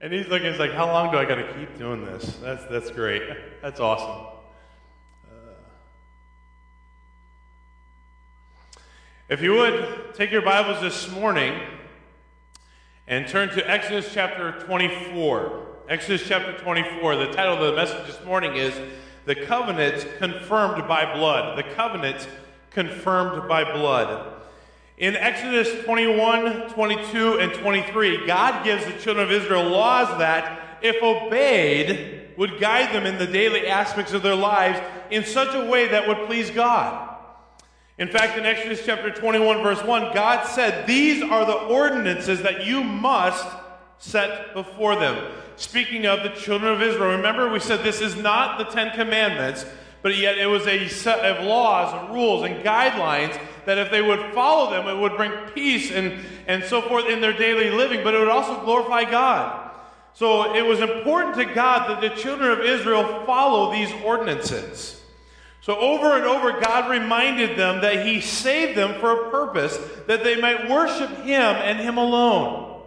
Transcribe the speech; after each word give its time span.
And 0.00 0.12
he's 0.12 0.28
looking, 0.28 0.50
he's 0.50 0.58
like, 0.58 0.72
how 0.72 0.86
long 0.86 1.10
do 1.10 1.16
I 1.16 1.24
got 1.24 1.36
to 1.36 1.54
keep 1.54 1.78
doing 1.78 2.04
this? 2.04 2.36
That's, 2.42 2.64
that's 2.64 2.90
great. 2.90 3.22
That's 3.62 3.80
awesome. 3.80 4.26
Uh, 5.26 5.54
if 9.30 9.40
you 9.40 9.54
would, 9.54 10.14
take 10.14 10.30
your 10.30 10.42
Bibles 10.42 10.82
this 10.82 11.10
morning 11.10 11.58
and 13.06 13.26
turn 13.26 13.48
to 13.50 13.70
Exodus 13.70 14.12
chapter 14.12 14.52
24. 14.66 15.66
Exodus 15.88 16.28
chapter 16.28 16.52
24. 16.58 17.16
The 17.16 17.32
title 17.32 17.54
of 17.54 17.70
the 17.70 17.76
message 17.76 18.06
this 18.06 18.22
morning 18.22 18.56
is 18.56 18.78
The 19.24 19.34
Covenant 19.34 20.06
Confirmed 20.18 20.86
by 20.86 21.14
Blood. 21.14 21.56
The 21.56 21.74
Covenant 21.74 22.28
Confirmed 22.70 23.48
by 23.48 23.64
Blood. 23.64 24.42
In 24.98 25.14
Exodus 25.14 25.84
21, 25.84 26.70
22, 26.70 27.38
and 27.38 27.52
23, 27.52 28.26
God 28.26 28.64
gives 28.64 28.86
the 28.86 28.92
children 28.92 29.26
of 29.26 29.30
Israel 29.30 29.64
laws 29.64 30.08
that, 30.18 30.78
if 30.80 31.02
obeyed, 31.02 32.30
would 32.38 32.58
guide 32.58 32.94
them 32.94 33.04
in 33.04 33.18
the 33.18 33.26
daily 33.26 33.66
aspects 33.66 34.14
of 34.14 34.22
their 34.22 34.34
lives 34.34 34.80
in 35.10 35.22
such 35.22 35.54
a 35.54 35.70
way 35.70 35.88
that 35.88 36.08
would 36.08 36.26
please 36.26 36.50
God. 36.50 37.14
In 37.98 38.08
fact, 38.08 38.38
in 38.38 38.46
Exodus 38.46 38.86
chapter 38.86 39.10
21, 39.10 39.62
verse 39.62 39.82
1, 39.82 40.14
God 40.14 40.46
said, 40.46 40.86
These 40.86 41.22
are 41.22 41.44
the 41.44 41.52
ordinances 41.52 42.40
that 42.42 42.64
you 42.64 42.82
must 42.82 43.46
set 43.98 44.54
before 44.54 44.96
them. 44.96 45.30
Speaking 45.56 46.06
of 46.06 46.22
the 46.22 46.30
children 46.30 46.72
of 46.72 46.80
Israel, 46.80 47.16
remember 47.16 47.50
we 47.50 47.60
said 47.60 47.82
this 47.82 48.00
is 48.00 48.16
not 48.16 48.58
the 48.58 48.64
Ten 48.64 48.92
Commandments, 48.92 49.66
but 50.00 50.16
yet 50.16 50.38
it 50.38 50.46
was 50.46 50.66
a 50.66 50.88
set 50.88 51.18
of 51.18 51.44
laws 51.44 51.92
and 51.92 52.14
rules 52.14 52.44
and 52.44 52.62
guidelines 52.64 53.38
that 53.66 53.78
if 53.78 53.90
they 53.90 54.00
would 54.00 54.32
follow 54.32 54.70
them, 54.70 54.88
it 54.88 54.98
would 54.98 55.16
bring 55.16 55.32
peace 55.54 55.90
and, 55.90 56.24
and 56.46 56.64
so 56.64 56.80
forth 56.80 57.06
in 57.06 57.20
their 57.20 57.32
daily 57.32 57.70
living, 57.70 58.02
but 58.02 58.14
it 58.14 58.18
would 58.18 58.28
also 58.28 58.64
glorify 58.64 59.08
God. 59.08 59.70
So 60.14 60.54
it 60.54 60.64
was 60.64 60.80
important 60.80 61.36
to 61.36 61.44
God 61.44 61.90
that 61.90 62.00
the 62.00 62.08
children 62.20 62.50
of 62.50 62.60
Israel 62.60 63.24
follow 63.26 63.70
these 63.70 63.92
ordinances. 64.02 65.02
So 65.60 65.76
over 65.78 66.16
and 66.16 66.24
over, 66.24 66.60
God 66.60 66.88
reminded 66.90 67.58
them 67.58 67.80
that 67.82 68.06
He 68.06 68.20
saved 68.20 68.78
them 68.78 69.00
for 69.00 69.26
a 69.26 69.30
purpose, 69.30 69.76
that 70.06 70.22
they 70.22 70.40
might 70.40 70.70
worship 70.70 71.10
Him 71.24 71.40
and 71.40 71.78
Him 71.80 71.98
alone. 71.98 72.82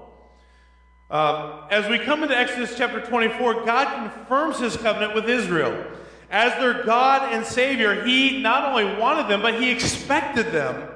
Um, 1.11 1.63
as 1.69 1.89
we 1.89 1.99
come 1.99 2.23
into 2.23 2.37
Exodus 2.37 2.77
chapter 2.77 3.01
24, 3.01 3.65
God 3.65 4.11
confirms 4.13 4.59
His 4.59 4.77
covenant 4.77 5.13
with 5.13 5.27
Israel. 5.27 5.85
As 6.29 6.53
their 6.59 6.83
God 6.83 7.33
and 7.33 7.45
Savior, 7.45 8.05
He 8.05 8.41
not 8.41 8.65
only 8.65 8.99
wanted 8.99 9.27
them, 9.27 9.41
but 9.41 9.59
He 9.59 9.71
expected 9.71 10.51
them. 10.51 10.89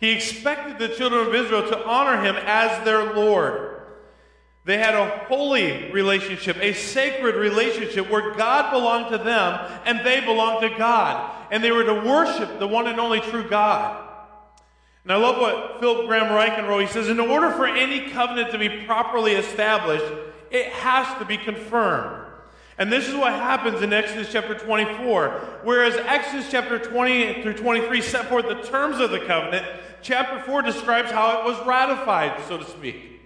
He 0.00 0.10
expected 0.10 0.78
the 0.78 0.94
children 0.94 1.26
of 1.26 1.34
Israel 1.34 1.68
to 1.68 1.84
honor 1.86 2.22
Him 2.22 2.36
as 2.36 2.84
their 2.84 3.14
Lord. 3.14 3.74
They 4.66 4.78
had 4.78 4.94
a 4.94 5.24
holy 5.26 5.90
relationship, 5.92 6.56
a 6.60 6.72
sacred 6.72 7.34
relationship 7.34 8.10
where 8.10 8.34
God 8.34 8.70
belonged 8.70 9.10
to 9.10 9.18
them 9.18 9.60
and 9.84 10.04
they 10.04 10.20
belonged 10.20 10.62
to 10.62 10.78
God. 10.78 11.34
And 11.50 11.62
they 11.62 11.70
were 11.70 11.84
to 11.84 11.94
worship 11.94 12.58
the 12.58 12.66
one 12.66 12.86
and 12.86 12.98
only 12.98 13.20
true 13.20 13.46
God. 13.46 14.08
And 15.02 15.12
I 15.12 15.16
love 15.16 15.38
what 15.38 15.80
Philip 15.80 16.06
Graham 16.06 16.32
wrote. 16.32 16.80
He 16.80 16.86
says, 16.86 17.08
In 17.08 17.20
order 17.20 17.50
for 17.50 17.66
any 17.66 18.10
covenant 18.10 18.52
to 18.52 18.58
be 18.58 18.84
properly 18.86 19.32
established, 19.32 20.04
it 20.50 20.68
has 20.68 21.18
to 21.18 21.26
be 21.26 21.36
confirmed. 21.36 22.23
And 22.78 22.92
this 22.92 23.08
is 23.08 23.14
what 23.14 23.32
happens 23.32 23.82
in 23.82 23.92
Exodus 23.92 24.32
chapter 24.32 24.54
24. 24.54 25.60
Whereas 25.62 25.96
Exodus 25.96 26.50
chapter 26.50 26.78
20 26.78 27.42
through 27.42 27.54
23 27.54 28.00
set 28.00 28.28
forth 28.28 28.48
the 28.48 28.62
terms 28.62 28.98
of 28.98 29.10
the 29.10 29.20
covenant, 29.20 29.66
chapter 30.02 30.40
4 30.40 30.62
describes 30.62 31.10
how 31.10 31.40
it 31.40 31.44
was 31.44 31.66
ratified, 31.66 32.42
so 32.48 32.58
to 32.58 32.64
speak. 32.64 33.20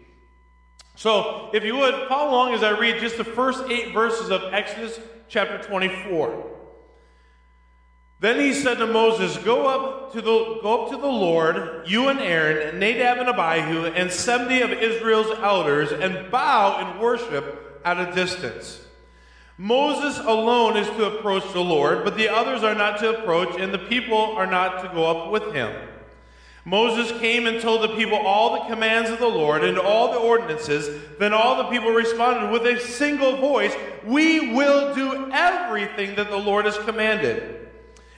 So, 0.96 1.50
if 1.54 1.64
you 1.64 1.76
would, 1.76 2.08
follow 2.08 2.32
along 2.32 2.54
as 2.54 2.62
I 2.62 2.78
read 2.78 3.00
just 3.00 3.16
the 3.16 3.24
first 3.24 3.64
eight 3.70 3.94
verses 3.94 4.30
of 4.30 4.42
Exodus 4.52 4.98
chapter 5.28 5.58
24. 5.62 6.44
Then 8.20 8.40
he 8.40 8.52
said 8.52 8.78
to 8.78 8.86
Moses, 8.86 9.36
Go 9.38 9.66
up 9.66 10.12
to 10.12 10.20
the, 10.20 10.58
go 10.60 10.84
up 10.84 10.90
to 10.90 10.96
the 10.96 11.06
Lord, 11.06 11.84
you 11.86 12.08
and 12.08 12.18
Aaron, 12.18 12.68
and 12.68 12.80
Nadab 12.80 13.18
and 13.18 13.28
Abihu, 13.28 13.86
and 13.86 14.10
70 14.10 14.60
of 14.60 14.72
Israel's 14.72 15.38
elders, 15.38 15.92
and 15.92 16.30
bow 16.30 16.78
and 16.78 17.00
worship 17.00 17.80
at 17.84 17.96
a 18.00 18.12
distance. 18.12 18.80
Moses 19.60 20.18
alone 20.20 20.76
is 20.76 20.86
to 20.90 21.06
approach 21.06 21.52
the 21.52 21.60
Lord, 21.60 22.04
but 22.04 22.16
the 22.16 22.28
others 22.28 22.62
are 22.62 22.76
not 22.76 23.00
to 23.00 23.18
approach, 23.18 23.58
and 23.58 23.74
the 23.74 23.78
people 23.78 24.16
are 24.16 24.46
not 24.46 24.82
to 24.82 24.88
go 24.94 25.04
up 25.04 25.32
with 25.32 25.52
him. 25.52 25.74
Moses 26.64 27.10
came 27.18 27.46
and 27.46 27.60
told 27.60 27.82
the 27.82 27.96
people 27.96 28.18
all 28.18 28.54
the 28.54 28.72
commands 28.72 29.10
of 29.10 29.18
the 29.18 29.26
Lord 29.26 29.64
and 29.64 29.76
all 29.76 30.12
the 30.12 30.18
ordinances. 30.18 31.02
Then 31.18 31.32
all 31.32 31.56
the 31.56 31.70
people 31.70 31.90
responded 31.90 32.52
with 32.52 32.66
a 32.66 32.78
single 32.78 33.38
voice 33.38 33.74
We 34.04 34.52
will 34.54 34.94
do 34.94 35.30
everything 35.32 36.14
that 36.16 36.30
the 36.30 36.36
Lord 36.36 36.66
has 36.66 36.78
commanded. 36.78 37.68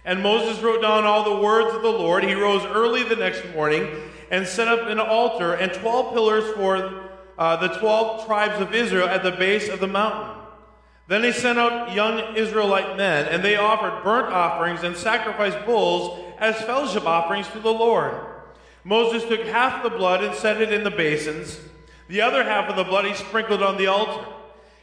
And 0.05 0.23
Moses 0.23 0.63
wrote 0.63 0.83
down 0.83 1.05
all 1.05 1.25
the 1.25 1.43
words 1.43 1.75
of 1.75 1.83
the 1.83 1.89
Lord. 1.93 2.25
He 2.25 2.35
rose 2.35 2.65
early 2.67 3.03
the 3.05 3.17
next 3.17 3.45
morning 3.55 3.89
and 4.31 4.47
set 4.47 4.69
up 4.69 4.89
an 4.89 4.99
altar 4.99 5.55
and 5.55 5.73
12 5.73 6.13
pillars 6.13 6.53
for 6.55 7.09
uh, 7.39 7.57
the 7.57 7.79
12 7.79 8.27
tribes 8.27 8.61
of 8.61 8.75
Israel 8.75 9.09
at 9.09 9.23
the 9.23 9.33
base 9.33 9.69
of 9.69 9.81
the 9.81 9.87
mountain. 9.87 10.40
Then 11.11 11.25
he 11.25 11.33
sent 11.33 11.59
out 11.59 11.93
young 11.93 12.37
Israelite 12.37 12.97
men, 12.97 13.27
and 13.27 13.43
they 13.43 13.57
offered 13.57 14.05
burnt 14.05 14.33
offerings 14.33 14.85
and 14.85 14.97
sacrificed 14.97 15.67
bulls 15.67 16.25
as 16.39 16.63
fellowship 16.63 17.05
offerings 17.05 17.49
to 17.49 17.59
the 17.59 17.73
Lord. 17.73 18.15
Moses 18.85 19.25
took 19.25 19.45
half 19.47 19.83
the 19.83 19.91
blood 19.91 20.23
and 20.23 20.33
set 20.37 20.63
it 20.63 20.73
in 20.73 20.85
the 20.85 20.91
basins. 20.93 21.59
The 22.07 22.21
other 22.21 22.45
half 22.45 22.71
of 22.71 22.77
the 22.77 22.85
blood 22.85 23.07
he 23.07 23.15
sprinkled 23.15 23.61
on 23.61 23.77
the 23.77 23.89
altar. 23.89 24.25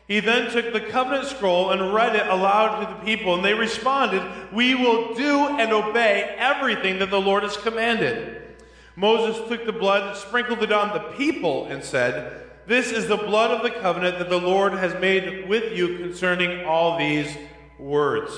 He 0.05 0.19
then 0.19 0.51
took 0.51 0.73
the 0.73 0.81
covenant 0.81 1.27
scroll 1.27 1.71
and 1.71 1.93
read 1.93 2.13
it 2.13 2.27
aloud 2.27 2.81
to 2.81 2.93
the 2.93 3.05
people, 3.05 3.35
and 3.35 3.45
they 3.45 3.53
responded, 3.53 4.21
We 4.51 4.75
will 4.75 5.13
do 5.13 5.47
and 5.57 5.71
obey 5.71 6.35
everything 6.37 6.99
that 6.99 7.09
the 7.09 7.21
Lord 7.21 7.43
has 7.43 7.55
commanded. 7.55 8.57
Moses 8.97 9.47
took 9.47 9.65
the 9.65 9.71
blood, 9.71 10.17
sprinkled 10.17 10.61
it 10.61 10.73
on 10.73 10.89
the 10.89 11.15
people, 11.15 11.67
and 11.67 11.81
said, 11.81 12.46
this 12.67 12.91
is 12.91 13.07
the 13.07 13.15
blood 13.15 13.51
of 13.51 13.63
the 13.63 13.71
covenant 13.79 14.19
that 14.19 14.29
the 14.29 14.41
Lord 14.41 14.73
has 14.73 14.93
made 14.99 15.47
with 15.47 15.71
you 15.71 15.99
concerning 15.99 16.65
all 16.65 16.97
these 16.97 17.33
words. 17.79 18.37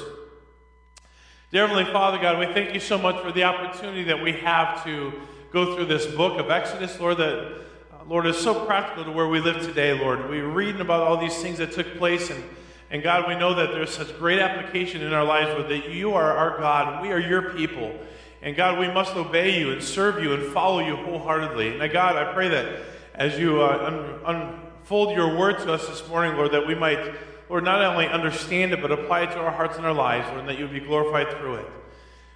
Dear 1.52 1.68
Heavenly 1.68 1.92
Father 1.92 2.20
God, 2.20 2.38
we 2.38 2.46
thank 2.54 2.76
you 2.76 2.80
so 2.80 3.00
much 3.00 3.20
for 3.24 3.32
the 3.32 3.46
opportunity 3.46 4.04
that 4.04 4.22
we 4.22 4.34
have 4.34 4.84
to 4.84 5.14
go 5.52 5.76
through 5.76 5.86
this 5.86 6.06
book 6.06 6.40
of 6.40 6.52
Exodus, 6.52 7.00
Lord, 7.00 7.18
that, 7.18 7.40
uh, 7.40 8.04
Lord, 8.08 8.28
is 8.28 8.38
so 8.38 8.66
practical 8.68 9.04
to 9.06 9.12
where 9.12 9.28
we 9.28 9.40
live 9.40 9.64
today, 9.64 10.00
Lord. 10.00 10.30
We're 10.30 10.48
reading 10.48 10.82
about 10.82 11.08
all 11.08 11.18
these 11.18 11.42
things 11.42 11.58
that 11.58 11.72
took 11.72 11.98
place, 11.98 12.30
and, 12.30 12.44
and 12.92 13.02
God, 13.02 13.28
we 13.28 13.34
know 13.34 13.56
that 13.56 13.72
there's 13.72 13.90
such 13.90 14.16
great 14.20 14.38
application 14.38 15.02
in 15.02 15.12
our 15.12 15.26
lives, 15.26 15.50
Lord, 15.58 15.70
that 15.70 15.90
you 15.90 16.14
are 16.14 16.38
our 16.38 16.60
God, 16.60 16.94
and 16.94 17.02
we 17.02 17.12
are 17.12 17.20
your 17.20 17.54
people. 17.54 18.00
And 18.44 18.56
God, 18.56 18.78
we 18.78 18.88
must 18.90 19.16
obey 19.16 19.60
you 19.60 19.72
and 19.72 19.82
serve 19.82 20.22
you 20.22 20.36
and 20.36 20.54
follow 20.54 20.82
you 20.82 20.98
wholeheartedly. 20.98 21.80
And 21.80 21.92
God, 21.92 22.16
I 22.16 22.32
pray 22.32 22.50
that 22.50 22.80
as 23.20 23.38
you 23.38 23.62
uh, 23.62 24.22
un- 24.26 24.62
unfold 24.82 25.16
your 25.16 25.38
word 25.38 25.60
to 25.60 25.74
us 25.74 25.86
this 25.88 26.08
morning, 26.08 26.38
Lord, 26.38 26.54
that 26.54 26.66
we 26.66 26.74
might, 26.74 27.14
Lord, 27.50 27.66
not 27.66 27.82
only 27.84 28.08
understand 28.08 28.72
it, 28.72 28.82
but 28.82 28.94
apply 28.94 29.24
it 29.24 29.32
to 29.34 29.40
our 29.40 29.52
hearts 29.52 29.76
and 29.76 29.86
our 29.86 29.94
lives, 29.94 30.26
Lord, 30.30 30.40
and 30.40 30.50
that 30.50 30.58
you 30.58 30.64
would 30.64 30.74
be 30.74 30.80
glorified 30.80 31.38
through 31.38 31.56
it. 31.56 31.66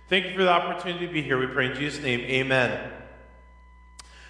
Thank 0.09 0.25
you 0.25 0.35
for 0.35 0.43
the 0.43 0.51
opportunity 0.51 1.07
to 1.07 1.13
be 1.13 1.21
here. 1.21 1.39
We 1.39 1.47
pray 1.47 1.71
in 1.71 1.75
Jesus' 1.75 2.03
name, 2.03 2.19
amen. 2.19 2.91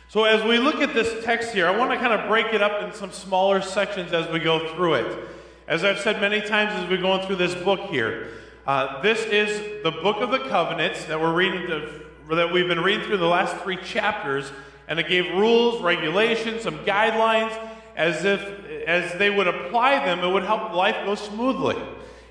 So, 0.10 0.26
as 0.26 0.44
we 0.44 0.60
look 0.60 0.76
at 0.76 0.94
this 0.94 1.26
text 1.26 1.54
here, 1.56 1.68
I 1.68 1.76
want 1.76 1.92
to 1.92 1.98
kind 1.98 2.14
of 2.14 2.30
break 2.30 2.54
it 2.54 2.62
up 2.62 2.84
in 2.84 2.94
some 2.94 3.12
smaller 3.12 3.60
sections 3.64 4.14
as 4.14 4.30
we 4.30 4.38
go 4.38 4.76
through 4.76 4.94
it. 4.94 5.30
As 5.68 5.84
I've 5.84 6.00
said 6.00 6.22
many 6.22 6.40
times 6.40 6.72
as 6.74 6.88
we're 6.88 7.02
going 7.02 7.26
through 7.26 7.38
this 7.38 7.56
book 7.56 7.90
here, 7.90 8.30
uh, 8.68 9.02
this 9.02 9.26
is 9.26 9.82
the 9.84 9.92
book 9.92 10.18
of 10.18 10.30
the 10.30 10.40
covenants 10.50 11.06
that 11.06 11.20
we're 11.20 11.34
reading, 11.34 11.68
the, 11.68 12.36
that 12.36 12.54
we've 12.54 12.68
been 12.68 12.82
reading 12.82 13.08
through 13.08 13.18
the 13.18 13.26
last 13.26 13.58
three 13.64 13.78
chapters 13.78 14.52
and 14.88 15.00
it 15.00 15.08
gave 15.08 15.26
rules, 15.34 15.82
regulations, 15.82 16.64
some 16.64 16.80
guidelines, 16.80 17.58
as 17.96 18.26
if 18.26 18.42
as 18.88 19.18
they 19.18 19.30
would 19.30 19.48
apply 19.48 20.04
them, 20.06 20.20
it 20.20 20.28
would 20.28 20.44
help 20.44 20.74
life 20.74 20.98
go 21.06 21.16
smoothly. 21.16 21.82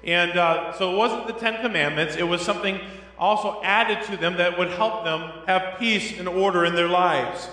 And 0.04 0.32
uh, 0.32 0.72
so 0.72 0.92
it 0.92 0.96
wasn't 0.96 1.26
the 1.28 1.32
Ten 1.34 1.62
Commandments; 1.62 2.16
it 2.16 2.24
was 2.24 2.42
something 2.42 2.80
also 3.18 3.62
added 3.62 4.02
to 4.06 4.16
them 4.16 4.36
that 4.36 4.58
would 4.58 4.70
help 4.70 5.04
them 5.04 5.30
have 5.46 5.78
peace 5.78 6.18
and 6.18 6.28
order 6.28 6.64
in 6.64 6.74
their 6.74 6.88
lives. 6.88 7.48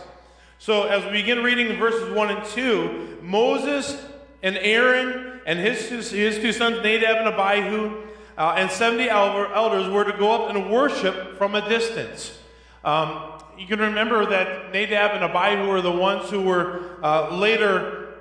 So 0.57 0.83
as 0.87 1.05
we 1.05 1.11
begin 1.11 1.43
reading 1.43 1.77
verses 1.77 2.13
one 2.13 2.29
and 2.29 2.45
two, 2.47 3.17
Moses 3.21 4.03
and 4.41 4.57
Aaron 4.57 5.39
and 5.45 5.59
his 5.59 5.87
two, 5.87 5.97
his 5.97 6.37
two 6.37 6.51
sons 6.51 6.83
Nadab 6.83 7.17
and 7.17 7.27
Abihu 7.27 8.03
uh, 8.37 8.55
and 8.57 8.71
seventy 8.71 9.09
elders 9.09 9.87
were 9.87 10.03
to 10.03 10.17
go 10.17 10.31
up 10.31 10.49
and 10.49 10.71
worship 10.71 11.37
from 11.37 11.55
a 11.55 11.69
distance. 11.69 12.37
Um, 12.83 13.38
you 13.59 13.67
can 13.67 13.79
remember 13.79 14.25
that 14.25 14.71
Nadab 14.71 15.11
and 15.11 15.23
Abihu 15.23 15.67
were 15.67 15.81
the 15.81 15.91
ones 15.91 16.29
who 16.29 16.41
were 16.41 16.97
uh, 17.03 17.35
later 17.35 18.15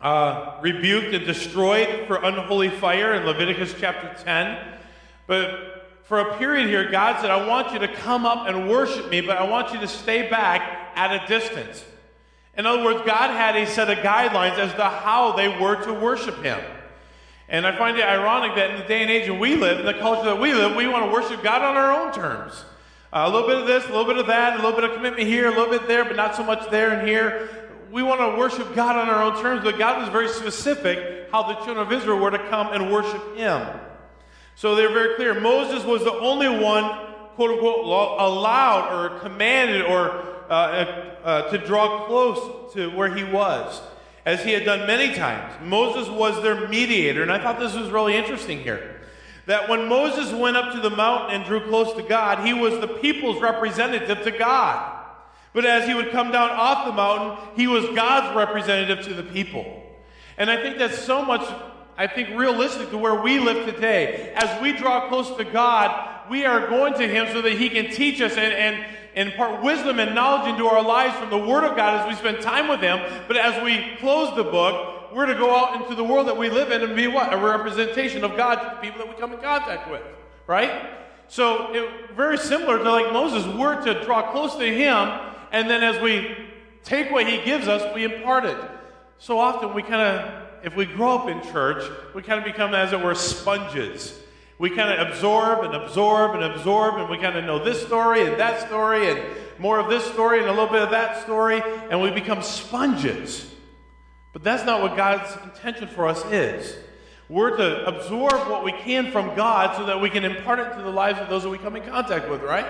uh, 0.00 0.56
rebuked 0.62 1.14
and 1.14 1.26
destroyed 1.26 2.06
for 2.06 2.16
unholy 2.16 2.70
fire 2.70 3.12
in 3.14 3.26
Leviticus 3.26 3.74
chapter 3.78 4.14
10. 4.24 4.58
But 5.26 6.00
for 6.04 6.18
a 6.18 6.38
period 6.38 6.68
here, 6.68 6.90
God 6.90 7.20
said, 7.20 7.30
I 7.30 7.46
want 7.46 7.72
you 7.74 7.78
to 7.80 7.88
come 7.88 8.24
up 8.24 8.48
and 8.48 8.68
worship 8.68 9.10
me, 9.10 9.20
but 9.20 9.36
I 9.36 9.48
want 9.48 9.72
you 9.74 9.80
to 9.80 9.88
stay 9.88 10.30
back 10.30 10.92
at 10.96 11.12
a 11.12 11.26
distance. 11.26 11.84
In 12.56 12.64
other 12.64 12.84
words, 12.84 13.02
God 13.04 13.30
had 13.30 13.56
a 13.56 13.66
set 13.66 13.90
of 13.90 13.98
guidelines 13.98 14.56
as 14.58 14.72
to 14.74 14.84
how 14.84 15.32
they 15.32 15.48
were 15.48 15.76
to 15.84 15.92
worship 15.92 16.42
Him. 16.42 16.60
And 17.48 17.66
I 17.66 17.76
find 17.76 17.98
it 17.98 18.04
ironic 18.04 18.56
that 18.56 18.70
in 18.70 18.78
the 18.80 18.86
day 18.86 19.02
and 19.02 19.10
age 19.10 19.26
that 19.26 19.34
we 19.34 19.56
live, 19.56 19.80
in 19.80 19.86
the 19.86 19.94
culture 19.94 20.24
that 20.24 20.40
we 20.40 20.54
live, 20.54 20.74
we 20.74 20.86
want 20.86 21.04
to 21.04 21.12
worship 21.12 21.42
God 21.42 21.60
on 21.60 21.76
our 21.76 21.92
own 21.92 22.12
terms. 22.14 22.64
A 23.16 23.30
little 23.30 23.46
bit 23.46 23.58
of 23.58 23.66
this, 23.68 23.84
a 23.84 23.90
little 23.90 24.06
bit 24.06 24.16
of 24.16 24.26
that, 24.26 24.54
a 24.54 24.56
little 24.56 24.72
bit 24.72 24.82
of 24.82 24.96
commitment 24.96 25.28
here, 25.28 25.46
a 25.46 25.50
little 25.50 25.70
bit 25.70 25.86
there, 25.86 26.04
but 26.04 26.16
not 26.16 26.34
so 26.34 26.42
much 26.42 26.68
there 26.68 26.90
and 26.90 27.06
here. 27.06 27.48
We 27.92 28.02
want 28.02 28.20
to 28.20 28.36
worship 28.36 28.74
God 28.74 28.96
on 28.96 29.08
our 29.08 29.22
own 29.22 29.40
terms, 29.40 29.62
but 29.62 29.78
God 29.78 30.00
was 30.00 30.08
very 30.08 30.26
specific 30.26 31.28
how 31.30 31.44
the 31.44 31.54
children 31.64 31.78
of 31.78 31.92
Israel 31.92 32.18
were 32.18 32.32
to 32.32 32.48
come 32.50 32.72
and 32.72 32.90
worship 32.90 33.36
Him. 33.36 33.68
So 34.56 34.74
they're 34.74 34.92
very 34.92 35.14
clear. 35.14 35.40
Moses 35.40 35.84
was 35.84 36.02
the 36.02 36.12
only 36.12 36.48
one, 36.48 36.84
quote 37.36 37.52
unquote, 37.52 37.84
allowed 37.84 38.92
or 38.92 39.20
commanded 39.20 39.82
or 39.82 40.10
uh, 40.50 40.52
uh, 40.52 41.14
uh, 41.22 41.50
to 41.50 41.58
draw 41.58 42.06
close 42.06 42.74
to 42.74 42.90
where 42.96 43.14
he 43.14 43.22
was 43.22 43.80
as 44.26 44.42
he 44.42 44.50
had 44.50 44.64
done 44.64 44.88
many 44.88 45.14
times. 45.14 45.54
Moses 45.62 46.08
was 46.08 46.42
their 46.42 46.66
mediator, 46.66 47.22
and 47.22 47.30
I 47.30 47.38
thought 47.38 47.60
this 47.60 47.76
was 47.76 47.90
really 47.90 48.16
interesting 48.16 48.58
here. 48.58 48.93
That 49.46 49.68
when 49.68 49.88
Moses 49.88 50.32
went 50.32 50.56
up 50.56 50.72
to 50.74 50.80
the 50.80 50.94
mountain 50.94 51.36
and 51.36 51.44
drew 51.44 51.60
close 51.68 51.92
to 51.94 52.02
God, 52.02 52.46
he 52.46 52.54
was 52.54 52.80
the 52.80 52.88
people's 52.88 53.40
representative 53.42 54.22
to 54.24 54.30
God. 54.30 55.02
But 55.52 55.66
as 55.66 55.86
he 55.86 55.94
would 55.94 56.10
come 56.10 56.32
down 56.32 56.50
off 56.50 56.86
the 56.86 56.92
mountain, 56.92 57.52
he 57.56 57.66
was 57.66 57.84
God's 57.94 58.34
representative 58.36 59.04
to 59.06 59.14
the 59.14 59.22
people. 59.22 59.82
And 60.36 60.50
I 60.50 60.60
think 60.60 60.78
that's 60.78 60.98
so 60.98 61.24
much, 61.24 61.46
I 61.96 62.06
think, 62.06 62.30
realistic 62.30 62.90
to 62.90 62.98
where 62.98 63.14
we 63.14 63.38
live 63.38 63.66
today. 63.66 64.32
As 64.34 64.60
we 64.60 64.72
draw 64.72 65.08
close 65.08 65.36
to 65.36 65.44
God, 65.44 66.28
we 66.28 66.44
are 66.44 66.68
going 66.68 66.94
to 66.94 67.06
him 67.06 67.28
so 67.32 67.42
that 67.42 67.52
he 67.52 67.68
can 67.68 67.90
teach 67.92 68.20
us 68.20 68.36
and, 68.36 68.52
and 68.52 68.86
impart 69.14 69.62
wisdom 69.62 70.00
and 70.00 70.14
knowledge 70.14 70.48
into 70.48 70.66
our 70.66 70.82
lives 70.82 71.16
from 71.16 71.30
the 71.30 71.38
Word 71.38 71.64
of 71.64 71.76
God 71.76 72.00
as 72.00 72.08
we 72.08 72.14
spend 72.16 72.42
time 72.42 72.68
with 72.68 72.80
Him. 72.80 73.00
But 73.28 73.36
as 73.36 73.62
we 73.62 73.96
close 73.98 74.34
the 74.34 74.44
book, 74.44 74.93
we're 75.14 75.26
to 75.26 75.34
go 75.34 75.54
out 75.54 75.80
into 75.80 75.94
the 75.94 76.04
world 76.04 76.28
that 76.28 76.36
we 76.36 76.50
live 76.50 76.70
in 76.70 76.82
and 76.82 76.96
be 76.96 77.06
what? 77.06 77.32
A 77.32 77.36
representation 77.36 78.24
of 78.24 78.36
God 78.36 78.56
to 78.56 78.74
the 78.74 78.80
people 78.80 78.98
that 78.98 79.08
we 79.08 79.20
come 79.20 79.32
in 79.32 79.40
contact 79.40 79.90
with. 79.90 80.02
Right? 80.46 80.90
So, 81.28 81.72
it, 81.72 82.10
very 82.14 82.36
similar 82.36 82.78
to 82.78 82.90
like 82.90 83.12
Moses, 83.12 83.46
we're 83.54 83.82
to 83.84 84.04
draw 84.04 84.30
close 84.30 84.56
to 84.56 84.66
Him, 84.66 85.08
and 85.52 85.70
then 85.70 85.82
as 85.82 86.00
we 86.02 86.36
take 86.82 87.10
what 87.10 87.26
He 87.26 87.42
gives 87.42 87.68
us, 87.68 87.94
we 87.94 88.04
impart 88.04 88.44
it. 88.44 88.58
So 89.18 89.38
often 89.38 89.72
we 89.72 89.82
kind 89.82 90.02
of, 90.02 90.42
if 90.64 90.76
we 90.76 90.84
grow 90.84 91.18
up 91.18 91.28
in 91.28 91.40
church, 91.52 91.82
we 92.14 92.22
kind 92.22 92.38
of 92.38 92.44
become, 92.44 92.74
as 92.74 92.92
it 92.92 93.00
were, 93.00 93.14
sponges 93.14 94.20
we 94.58 94.70
kind 94.70 94.98
of 94.98 95.08
absorb 95.08 95.64
and 95.64 95.74
absorb 95.74 96.34
and 96.34 96.44
absorb, 96.44 96.96
and 96.96 97.08
we 97.10 97.18
kind 97.18 97.36
of 97.36 97.44
know 97.44 97.62
this 97.62 97.84
story 97.84 98.26
and 98.26 98.38
that 98.38 98.66
story 98.66 99.10
and 99.10 99.20
more 99.58 99.78
of 99.78 99.88
this 99.88 100.04
story 100.12 100.38
and 100.38 100.46
a 100.46 100.50
little 100.50 100.68
bit 100.68 100.82
of 100.82 100.90
that 100.90 101.22
story, 101.22 101.60
and 101.90 102.00
we 102.00 102.10
become 102.10 102.42
sponges. 102.42 103.53
But 104.34 104.42
that's 104.42 104.64
not 104.64 104.82
what 104.82 104.96
God's 104.96 105.32
intention 105.44 105.88
for 105.88 106.06
us 106.06 106.22
is. 106.26 106.76
We're 107.28 107.56
to 107.56 107.86
absorb 107.86 108.50
what 108.50 108.64
we 108.64 108.72
can 108.72 109.10
from 109.10 109.34
God 109.34 109.76
so 109.76 109.86
that 109.86 110.00
we 110.00 110.10
can 110.10 110.24
impart 110.24 110.58
it 110.58 110.74
to 110.76 110.82
the 110.82 110.90
lives 110.90 111.20
of 111.20 111.30
those 111.30 111.44
that 111.44 111.48
we 111.48 111.56
come 111.56 111.76
in 111.76 111.84
contact 111.84 112.28
with, 112.28 112.42
right? 112.42 112.66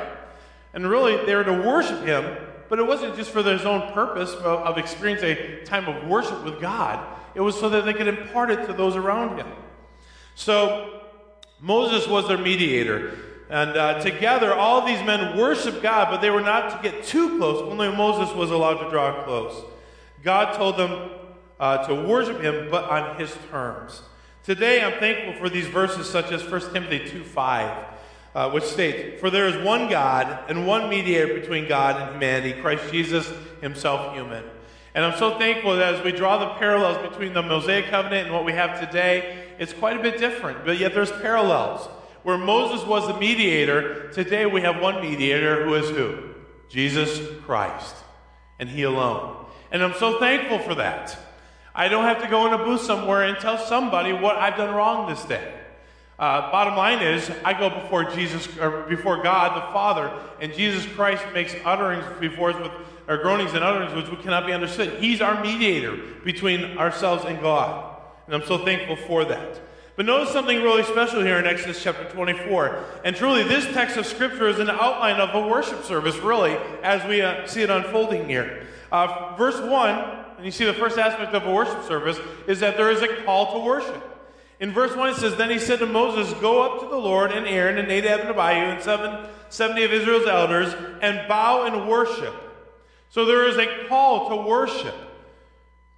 And 0.74 0.88
really, 0.88 1.24
they're 1.24 1.42
to 1.42 1.52
worship 1.52 2.04
Him, 2.04 2.36
but 2.68 2.78
it 2.78 2.86
wasn't 2.86 3.16
just 3.16 3.30
for 3.30 3.42
their 3.42 3.58
own 3.66 3.92
purpose 3.92 4.30
of, 4.34 4.44
of 4.44 4.78
experiencing 4.78 5.30
a 5.30 5.64
time 5.64 5.88
of 5.88 6.06
worship 6.06 6.44
with 6.44 6.60
God. 6.60 7.04
It 7.34 7.40
was 7.40 7.58
so 7.58 7.68
that 7.70 7.84
they 7.84 7.94
could 7.94 8.08
impart 8.08 8.50
it 8.50 8.66
to 8.66 8.72
those 8.72 8.94
around 8.94 9.38
Him. 9.38 9.48
So, 10.34 11.00
Moses 11.60 12.06
was 12.06 12.28
their 12.28 12.38
mediator. 12.38 13.18
And 13.48 13.76
uh, 13.76 14.00
together, 14.00 14.52
all 14.52 14.86
these 14.86 15.02
men 15.02 15.36
worshiped 15.36 15.82
God, 15.82 16.10
but 16.10 16.20
they 16.20 16.30
were 16.30 16.40
not 16.40 16.70
to 16.70 16.90
get 16.90 17.04
too 17.04 17.38
close. 17.38 17.62
Only 17.62 17.88
Moses 17.88 18.34
was 18.34 18.50
allowed 18.50 18.82
to 18.84 18.90
draw 18.90 19.24
close. 19.24 19.64
God 20.22 20.54
told 20.54 20.76
them 20.76 21.10
uh, 21.58 21.86
to 21.86 21.94
worship 21.94 22.40
him, 22.40 22.68
but 22.70 22.84
on 22.84 23.18
his 23.18 23.36
terms. 23.50 24.02
Today, 24.44 24.82
I'm 24.82 24.98
thankful 25.00 25.34
for 25.34 25.48
these 25.48 25.66
verses, 25.66 26.08
such 26.08 26.30
as 26.30 26.42
1 26.42 26.72
Timothy 26.72 27.08
2 27.08 27.24
5, 27.24 27.84
uh, 28.34 28.50
which 28.50 28.64
states, 28.64 29.20
For 29.20 29.30
there 29.30 29.46
is 29.46 29.64
one 29.64 29.88
God 29.88 30.50
and 30.50 30.66
one 30.66 30.90
mediator 30.90 31.32
between 31.32 31.66
God 31.66 32.00
and 32.00 32.12
humanity, 32.12 32.60
Christ 32.60 32.92
Jesus, 32.92 33.32
himself 33.60 34.14
human. 34.14 34.44
And 34.94 35.04
I'm 35.04 35.18
so 35.18 35.38
thankful 35.38 35.76
that 35.76 35.94
as 35.94 36.04
we 36.04 36.12
draw 36.12 36.38
the 36.38 36.54
parallels 36.58 36.98
between 37.08 37.32
the 37.32 37.42
Mosaic 37.42 37.86
covenant 37.86 38.26
and 38.26 38.34
what 38.34 38.44
we 38.44 38.52
have 38.52 38.78
today, 38.78 39.46
it's 39.58 39.72
quite 39.72 39.98
a 39.98 40.02
bit 40.02 40.18
different, 40.18 40.64
but 40.64 40.78
yet 40.78 40.94
there's 40.94 41.10
parallels. 41.10 41.88
Where 42.22 42.38
Moses 42.38 42.86
was 42.86 43.06
the 43.06 43.18
mediator, 43.18 44.10
today 44.12 44.46
we 44.46 44.62
have 44.62 44.80
one 44.80 45.00
mediator 45.00 45.64
who 45.64 45.74
is 45.74 45.90
who? 45.90 46.34
Jesus 46.68 47.20
Christ. 47.44 47.94
And 48.58 48.68
He 48.68 48.82
alone. 48.82 49.44
And 49.72 49.82
I'm 49.82 49.94
so 49.94 50.18
thankful 50.20 50.58
for 50.60 50.76
that. 50.76 51.18
I 51.74 51.88
don't 51.88 52.04
have 52.04 52.22
to 52.22 52.28
go 52.28 52.46
in 52.46 52.52
a 52.52 52.58
booth 52.58 52.82
somewhere 52.82 53.24
and 53.24 53.36
tell 53.38 53.58
somebody 53.58 54.12
what 54.12 54.36
I've 54.36 54.56
done 54.56 54.74
wrong 54.74 55.08
this 55.08 55.24
day. 55.24 55.54
Uh, 56.16 56.52
bottom 56.52 56.76
line 56.76 57.02
is, 57.02 57.28
I 57.44 57.58
go 57.58 57.68
before 57.68 58.04
Jesus, 58.04 58.46
or 58.58 58.82
before 58.82 59.20
God 59.22 59.56
the 59.56 59.72
Father, 59.72 60.12
and 60.40 60.52
Jesus 60.52 60.86
Christ 60.94 61.24
makes 61.34 61.54
utterings 61.64 62.04
before 62.20 62.50
us 62.50 62.62
with, 62.62 62.70
or 63.08 63.18
groanings 63.18 63.54
and 63.54 63.64
utterings 63.64 64.08
which 64.08 64.20
cannot 64.20 64.46
be 64.46 64.52
understood. 64.52 65.02
He's 65.02 65.20
our 65.20 65.42
mediator 65.42 65.96
between 66.24 66.78
ourselves 66.78 67.24
and 67.24 67.40
God. 67.40 67.96
And 68.26 68.34
I'm 68.34 68.46
so 68.46 68.64
thankful 68.64 68.94
for 68.94 69.24
that. 69.24 69.60
But 69.96 70.06
notice 70.06 70.30
something 70.32 70.62
really 70.62 70.84
special 70.84 71.20
here 71.20 71.38
in 71.38 71.46
Exodus 71.46 71.82
chapter 71.82 72.08
24. 72.10 72.84
And 73.04 73.14
truly, 73.14 73.42
this 73.42 73.64
text 73.74 73.96
of 73.96 74.06
Scripture 74.06 74.48
is 74.48 74.60
an 74.60 74.70
outline 74.70 75.20
of 75.20 75.34
a 75.34 75.48
worship 75.48 75.84
service, 75.84 76.16
really, 76.16 76.56
as 76.82 77.06
we 77.08 77.22
uh, 77.22 77.46
see 77.46 77.62
it 77.62 77.70
unfolding 77.70 78.28
here. 78.28 78.66
Uh, 78.90 79.34
verse 79.36 79.60
1, 79.60 80.23
and 80.44 80.52
you 80.52 80.58
see 80.58 80.66
the 80.66 80.74
first 80.74 80.98
aspect 80.98 81.32
of 81.32 81.46
a 81.46 81.50
worship 81.50 81.84
service, 81.84 82.18
is 82.46 82.60
that 82.60 82.76
there 82.76 82.90
is 82.90 83.00
a 83.00 83.08
call 83.24 83.54
to 83.54 83.64
worship. 83.64 84.04
In 84.60 84.72
verse 84.72 84.94
1, 84.94 85.08
it 85.08 85.16
says, 85.16 85.36
Then 85.36 85.48
he 85.48 85.58
said 85.58 85.78
to 85.78 85.86
Moses, 85.86 86.38
Go 86.38 86.60
up 86.60 86.82
to 86.82 86.86
the 86.86 86.98
Lord 86.98 87.32
and 87.32 87.46
Aaron 87.46 87.78
and 87.78 87.88
Nadab 87.88 88.20
and 88.20 88.28
Abihu 88.28 88.72
and 88.72 88.82
seven, 88.82 89.26
70 89.48 89.84
of 89.84 89.92
Israel's 89.94 90.26
elders 90.26 90.74
and 91.00 91.26
bow 91.28 91.64
and 91.64 91.88
worship. 91.88 92.34
So 93.08 93.24
there 93.24 93.48
is 93.48 93.56
a 93.56 93.88
call 93.88 94.28
to 94.28 94.46
worship. 94.46 94.94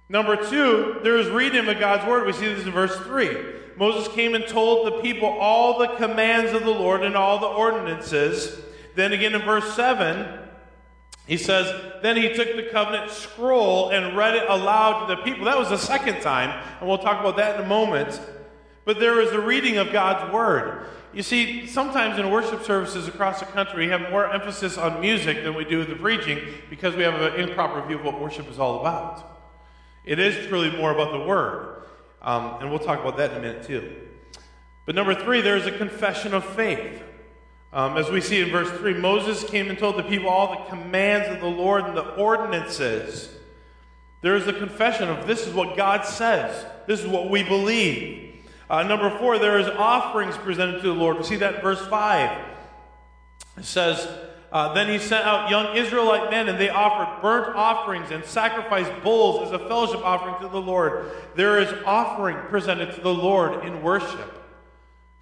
Number 0.07 0.37
two, 0.37 1.01
there 1.03 1.17
is 1.17 1.27
reading 1.27 1.67
of 1.67 1.77
God's 1.77 2.07
word. 2.07 2.25
We 2.25 2.31
see 2.31 2.47
this 2.53 2.63
in 2.63 2.71
verse 2.71 2.95
3. 2.99 3.37
Moses 3.75 4.07
came 4.13 4.33
and 4.33 4.47
told 4.47 4.87
the 4.87 5.01
people 5.01 5.27
all 5.27 5.77
the 5.77 5.89
commands 5.97 6.53
of 6.53 6.63
the 6.63 6.71
Lord 6.71 7.03
and 7.03 7.17
all 7.17 7.39
the 7.39 7.47
ordinances. 7.47 8.61
Then 8.95 9.11
again 9.11 9.35
in 9.35 9.41
verse 9.41 9.75
7, 9.75 10.46
he 11.27 11.37
says, 11.37 11.73
Then 12.01 12.15
he 12.15 12.33
took 12.33 12.55
the 12.55 12.63
covenant 12.71 13.11
scroll 13.11 13.89
and 13.89 14.15
read 14.17 14.35
it 14.35 14.49
aloud 14.49 15.05
to 15.05 15.15
the 15.15 15.21
people. 15.21 15.45
That 15.45 15.57
was 15.57 15.69
the 15.69 15.77
second 15.77 16.21
time, 16.21 16.49
and 16.79 16.87
we'll 16.87 16.97
talk 16.97 17.19
about 17.19 17.37
that 17.37 17.59
in 17.59 17.65
a 17.65 17.67
moment. 17.67 18.19
But 18.85 18.99
there 18.99 19.19
is 19.19 19.31
a 19.33 19.41
reading 19.41 19.77
of 19.77 19.91
God's 19.91 20.31
word. 20.33 20.85
You 21.13 21.23
see, 21.23 21.67
sometimes 21.67 22.17
in 22.19 22.31
worship 22.31 22.63
services 22.63 23.07
across 23.07 23.39
the 23.41 23.45
country, 23.47 23.85
we 23.85 23.91
have 23.91 24.09
more 24.09 24.31
emphasis 24.31 24.77
on 24.77 25.01
music 25.01 25.43
than 25.43 25.55
we 25.55 25.65
do 25.65 25.83
the 25.83 25.95
preaching 25.95 26.39
because 26.69 26.95
we 26.95 27.03
have 27.03 27.15
an 27.15 27.39
improper 27.39 27.85
view 27.85 27.97
of 27.97 28.05
what 28.05 28.21
worship 28.21 28.49
is 28.49 28.59
all 28.59 28.79
about. 28.79 29.41
It 30.05 30.19
is 30.19 30.47
truly 30.47 30.71
more 30.77 30.91
about 30.91 31.11
the 31.11 31.25
Word. 31.27 31.83
Um, 32.21 32.57
and 32.61 32.69
we'll 32.69 32.79
talk 32.79 32.99
about 32.99 33.17
that 33.17 33.31
in 33.31 33.37
a 33.37 33.41
minute, 33.41 33.63
too. 33.63 33.93
But 34.85 34.95
number 34.95 35.13
three, 35.13 35.41
there 35.41 35.57
is 35.57 35.65
a 35.65 35.71
confession 35.71 36.33
of 36.33 36.45
faith. 36.45 37.03
Um, 37.73 37.97
as 37.97 38.09
we 38.09 38.21
see 38.21 38.41
in 38.41 38.49
verse 38.49 38.69
3, 38.79 38.93
Moses 38.95 39.43
came 39.43 39.69
and 39.69 39.77
told 39.77 39.97
the 39.97 40.03
people 40.03 40.29
all 40.29 40.51
the 40.51 40.69
commands 40.69 41.27
of 41.29 41.41
the 41.41 41.47
Lord 41.47 41.83
and 41.83 41.97
the 41.97 42.15
ordinances. 42.15 43.29
There 44.21 44.35
is 44.35 44.47
a 44.47 44.53
confession 44.53 45.09
of 45.09 45.27
this 45.27 45.45
is 45.45 45.53
what 45.53 45.77
God 45.77 46.05
says, 46.05 46.65
this 46.87 47.01
is 47.01 47.07
what 47.07 47.29
we 47.29 47.43
believe. 47.43 48.23
Uh, 48.69 48.83
number 48.83 49.15
four, 49.17 49.37
there 49.37 49.59
is 49.59 49.67
offerings 49.67 50.35
presented 50.37 50.81
to 50.81 50.87
the 50.87 50.93
Lord. 50.93 51.17
We 51.17 51.23
see 51.23 51.37
that 51.37 51.55
in 51.55 51.61
verse 51.61 51.85
5. 51.87 52.45
It 53.57 53.63
says, 53.63 54.07
uh, 54.51 54.73
then 54.73 54.87
he 54.87 54.97
sent 54.97 55.25
out 55.25 55.49
young 55.49 55.75
Israelite 55.75 56.31
men, 56.31 56.47
and 56.47 56.59
they 56.59 56.69
offered 56.69 57.21
burnt 57.21 57.55
offerings 57.55 58.11
and 58.11 58.23
sacrificed 58.23 58.91
bulls 59.03 59.47
as 59.47 59.51
a 59.53 59.59
fellowship 59.67 60.05
offering 60.05 60.35
to 60.41 60.47
the 60.47 60.61
Lord. 60.61 61.11
There 61.35 61.59
is 61.59 61.73
offering 61.85 62.37
presented 62.49 62.93
to 62.95 63.01
the 63.01 63.13
Lord 63.13 63.65
in 63.65 63.81
worship. 63.81 64.36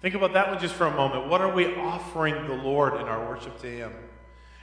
Think 0.06 0.14
about 0.14 0.34
that 0.34 0.52
one 0.52 0.60
just 0.60 0.76
for 0.76 0.86
a 0.86 0.94
moment. 0.94 1.26
What 1.26 1.40
are 1.40 1.52
we 1.52 1.74
offering 1.74 2.46
the 2.46 2.54
Lord 2.54 2.94
in 2.94 3.08
our 3.08 3.28
worship 3.28 3.60
to 3.62 3.66
Him? 3.66 3.92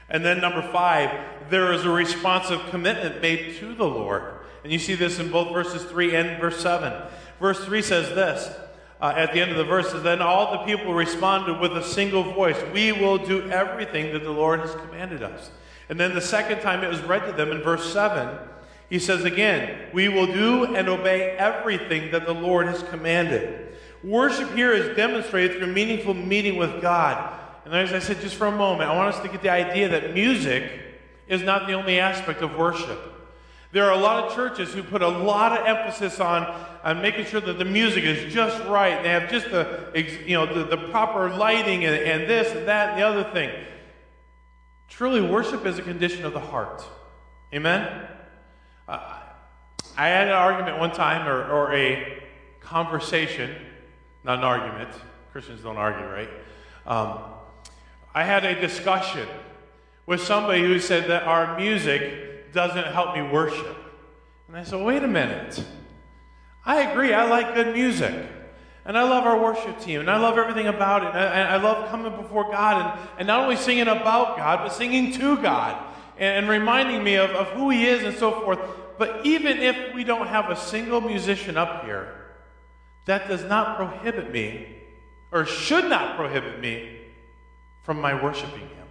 And 0.07 0.23
then, 0.23 0.39
number 0.39 0.61
five, 0.61 1.09
there 1.49 1.73
is 1.73 1.83
a 1.83 1.89
responsive 1.89 2.61
commitment 2.69 3.21
made 3.21 3.57
to 3.57 3.75
the 3.75 3.83
Lord. 3.83 4.35
And 4.63 4.71
you 4.71 4.79
see 4.79 4.95
this 4.95 5.19
in 5.19 5.29
both 5.29 5.51
verses 5.51 5.83
3 5.83 6.15
and 6.15 6.39
verse 6.39 6.61
7. 6.61 6.93
Verse 7.41 7.61
3 7.65 7.81
says 7.81 8.07
this 8.15 8.55
uh, 9.01 9.15
at 9.17 9.33
the 9.33 9.41
end 9.41 9.51
of 9.51 9.57
the 9.57 9.65
verse, 9.65 9.91
then 10.01 10.21
all 10.21 10.53
the 10.53 10.59
people 10.59 10.93
responded 10.93 11.59
with 11.59 11.75
a 11.75 11.83
single 11.83 12.23
voice, 12.23 12.55
We 12.71 12.93
will 12.93 13.17
do 13.17 13.51
everything 13.51 14.13
that 14.13 14.23
the 14.23 14.31
Lord 14.31 14.61
has 14.61 14.73
commanded 14.75 15.23
us. 15.23 15.51
And 15.89 15.99
then 15.99 16.15
the 16.15 16.21
second 16.21 16.61
time 16.61 16.85
it 16.85 16.89
was 16.89 17.01
read 17.01 17.25
to 17.25 17.33
them 17.33 17.51
in 17.51 17.61
verse 17.61 17.91
7, 17.91 18.33
he 18.89 18.97
says 18.97 19.25
again, 19.25 19.89
We 19.91 20.07
will 20.07 20.27
do 20.27 20.73
and 20.73 20.87
obey 20.87 21.31
everything 21.31 22.11
that 22.11 22.25
the 22.25 22.33
Lord 22.33 22.67
has 22.67 22.81
commanded. 22.83 23.62
Worship 24.03 24.53
here 24.53 24.73
is 24.73 24.95
demonstrated 24.97 25.57
through 25.57 25.67
meaningful 25.67 26.13
meeting 26.13 26.57
with 26.57 26.81
God. 26.81 27.39
And 27.65 27.73
as 27.73 27.93
I 27.93 27.99
said 27.99 28.19
just 28.19 28.35
for 28.35 28.47
a 28.47 28.51
moment, 28.51 28.89
I 28.89 28.95
want 28.95 29.15
us 29.15 29.21
to 29.21 29.29
get 29.29 29.41
the 29.41 29.49
idea 29.49 29.89
that 29.89 30.13
music 30.13 30.69
is 31.27 31.41
not 31.41 31.67
the 31.67 31.73
only 31.73 31.99
aspect 31.99 32.41
of 32.41 32.57
worship. 32.57 32.99
There 33.71 33.85
are 33.85 33.93
a 33.93 33.97
lot 33.97 34.25
of 34.25 34.35
churches 34.35 34.73
who 34.73 34.83
put 34.83 35.01
a 35.01 35.07
lot 35.07 35.57
of 35.57 35.65
emphasis 35.65 36.19
on, 36.19 36.43
on 36.83 37.01
making 37.01 37.25
sure 37.25 37.41
that 37.41 37.57
the 37.57 37.65
music 37.65 38.03
is 38.03 38.31
just 38.31 38.63
right. 38.65 38.89
And 38.89 39.05
they 39.05 39.09
have 39.09 39.31
just 39.31 39.49
the, 39.49 39.89
you 40.25 40.35
know, 40.35 40.45
the, 40.45 40.75
the 40.75 40.89
proper 40.89 41.29
lighting 41.29 41.85
and, 41.85 41.95
and 41.95 42.29
this 42.29 42.53
and 42.53 42.67
that 42.67 42.89
and 42.89 42.99
the 42.99 43.07
other 43.07 43.23
thing. 43.31 43.49
Truly, 44.89 45.21
worship 45.21 45.65
is 45.65 45.79
a 45.79 45.81
condition 45.81 46.25
of 46.25 46.33
the 46.33 46.39
heart. 46.39 46.83
Amen? 47.51 48.07
Uh, 48.87 49.19
I 49.97 50.07
had 50.07 50.27
an 50.27 50.33
argument 50.33 50.77
one 50.77 50.91
time, 50.91 51.27
or, 51.27 51.49
or 51.49 51.73
a 51.73 52.21
conversation, 52.59 53.55
not 54.23 54.39
an 54.39 54.45
argument. 54.45 54.89
Christians 55.31 55.61
don't 55.61 55.77
argue, 55.77 56.05
right? 56.05 56.29
Um, 56.85 57.19
I 58.13 58.23
had 58.23 58.45
a 58.45 58.59
discussion 58.59 59.27
with 60.05 60.21
somebody 60.21 60.61
who 60.61 60.79
said 60.79 61.09
that 61.09 61.23
our 61.23 61.57
music 61.57 62.51
doesn't 62.53 62.87
help 62.87 63.15
me 63.15 63.21
worship. 63.21 63.77
And 64.47 64.57
I 64.57 64.63
said, 64.63 64.83
wait 64.83 65.03
a 65.03 65.07
minute. 65.07 65.63
I 66.65 66.81
agree, 66.91 67.13
I 67.13 67.27
like 67.27 67.55
good 67.55 67.73
music. 67.73 68.13
And 68.85 68.97
I 68.97 69.03
love 69.03 69.25
our 69.25 69.41
worship 69.41 69.79
team, 69.79 70.01
and 70.01 70.11
I 70.11 70.17
love 70.17 70.37
everything 70.37 70.67
about 70.67 71.03
it. 71.03 71.15
And 71.15 71.47
I, 71.47 71.55
love 71.55 71.89
coming 71.89 72.13
before 72.15 72.51
God, 72.51 72.81
and, 72.81 73.09
and 73.19 73.27
not 73.27 73.39
only 73.41 73.55
singing 73.55 73.87
about 73.87 74.37
God, 74.37 74.59
but 74.59 74.73
singing 74.73 75.13
to 75.13 75.37
God, 75.37 75.81
and, 76.17 76.39
and 76.39 76.49
reminding 76.49 77.01
me 77.01 77.15
of, 77.15 77.31
of 77.31 77.47
who 77.47 77.69
He 77.69 77.85
is 77.85 78.03
and 78.03 78.15
so 78.17 78.41
forth. 78.41 78.59
But 78.97 79.25
even 79.25 79.57
if 79.57 79.95
we 79.95 80.03
don't 80.03 80.27
have 80.27 80.49
a 80.49 80.55
single 80.55 80.99
musician 80.99 81.55
up 81.55 81.85
here, 81.85 82.22
that 83.05 83.27
does 83.27 83.43
not 83.43 83.77
prohibit 83.77 84.31
me, 84.31 84.67
or 85.31 85.45
should 85.45 85.85
not 85.89 86.15
prohibit 86.15 86.59
me, 86.59 86.99
from 87.83 87.99
my 87.99 88.21
worshiping 88.21 88.61
Him. 88.61 88.87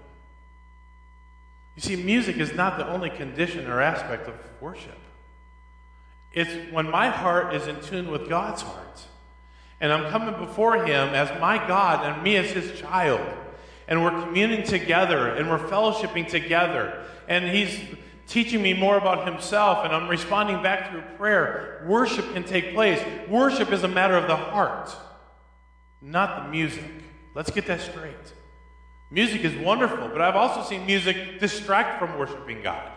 You 1.76 1.83
see, 1.83 1.97
music 1.97 2.37
is 2.37 2.52
not 2.52 2.76
the 2.76 2.87
only 2.87 3.11
condition 3.11 3.66
or 3.66 3.81
aspect 3.81 4.28
of 4.28 4.35
worship. 4.61 4.99
It's 6.33 6.73
when 6.73 6.90
my 6.90 7.09
heart 7.09 7.54
is 7.54 7.66
in 7.66 7.81
tune 7.81 8.11
with 8.11 8.28
God's 8.28 8.62
heart. 8.62 9.02
And 9.81 9.92
I'm 9.92 10.11
coming 10.11 10.38
before 10.38 10.76
Him 10.76 11.09
as 11.09 11.28
my 11.40 11.57
God 11.66 12.07
and 12.07 12.23
me 12.23 12.37
as 12.37 12.50
His 12.50 12.78
child. 12.78 13.26
And 13.88 14.02
we're 14.02 14.23
communing 14.23 14.62
together 14.62 15.28
and 15.35 15.50
we're 15.50 15.59
fellowshipping 15.59 16.28
together. 16.28 17.04
And 17.28 17.45
He's 17.45 17.81
teaching 18.33 18.62
me 18.62 18.73
more 18.73 18.97
about 18.97 19.27
Himself 19.29 19.85
and 19.85 19.95
I'm 19.95 20.09
responding 20.09 20.62
back 20.62 20.91
through 20.91 21.03
prayer. 21.19 21.85
Worship 21.87 22.33
can 22.33 22.45
take 22.45 22.73
place. 22.73 22.99
Worship 23.29 23.71
is 23.73 23.83
a 23.83 23.89
matter 23.89 24.17
of 24.17 24.27
the 24.27 24.37
heart, 24.37 24.91
not 26.01 26.43
the 26.43 26.51
music. 26.51 26.91
Let's 27.35 27.51
get 27.51 27.67
that 27.67 27.81
straight. 27.81 28.15
Music 29.11 29.45
is 29.45 29.55
wonderful, 29.62 30.09
but 30.09 30.23
I've 30.23 30.37
also 30.37 30.67
seen 30.67 30.87
music 30.87 31.41
distract 31.41 31.99
from 31.99 32.19
worshiping 32.19 32.62
God. 32.62 32.91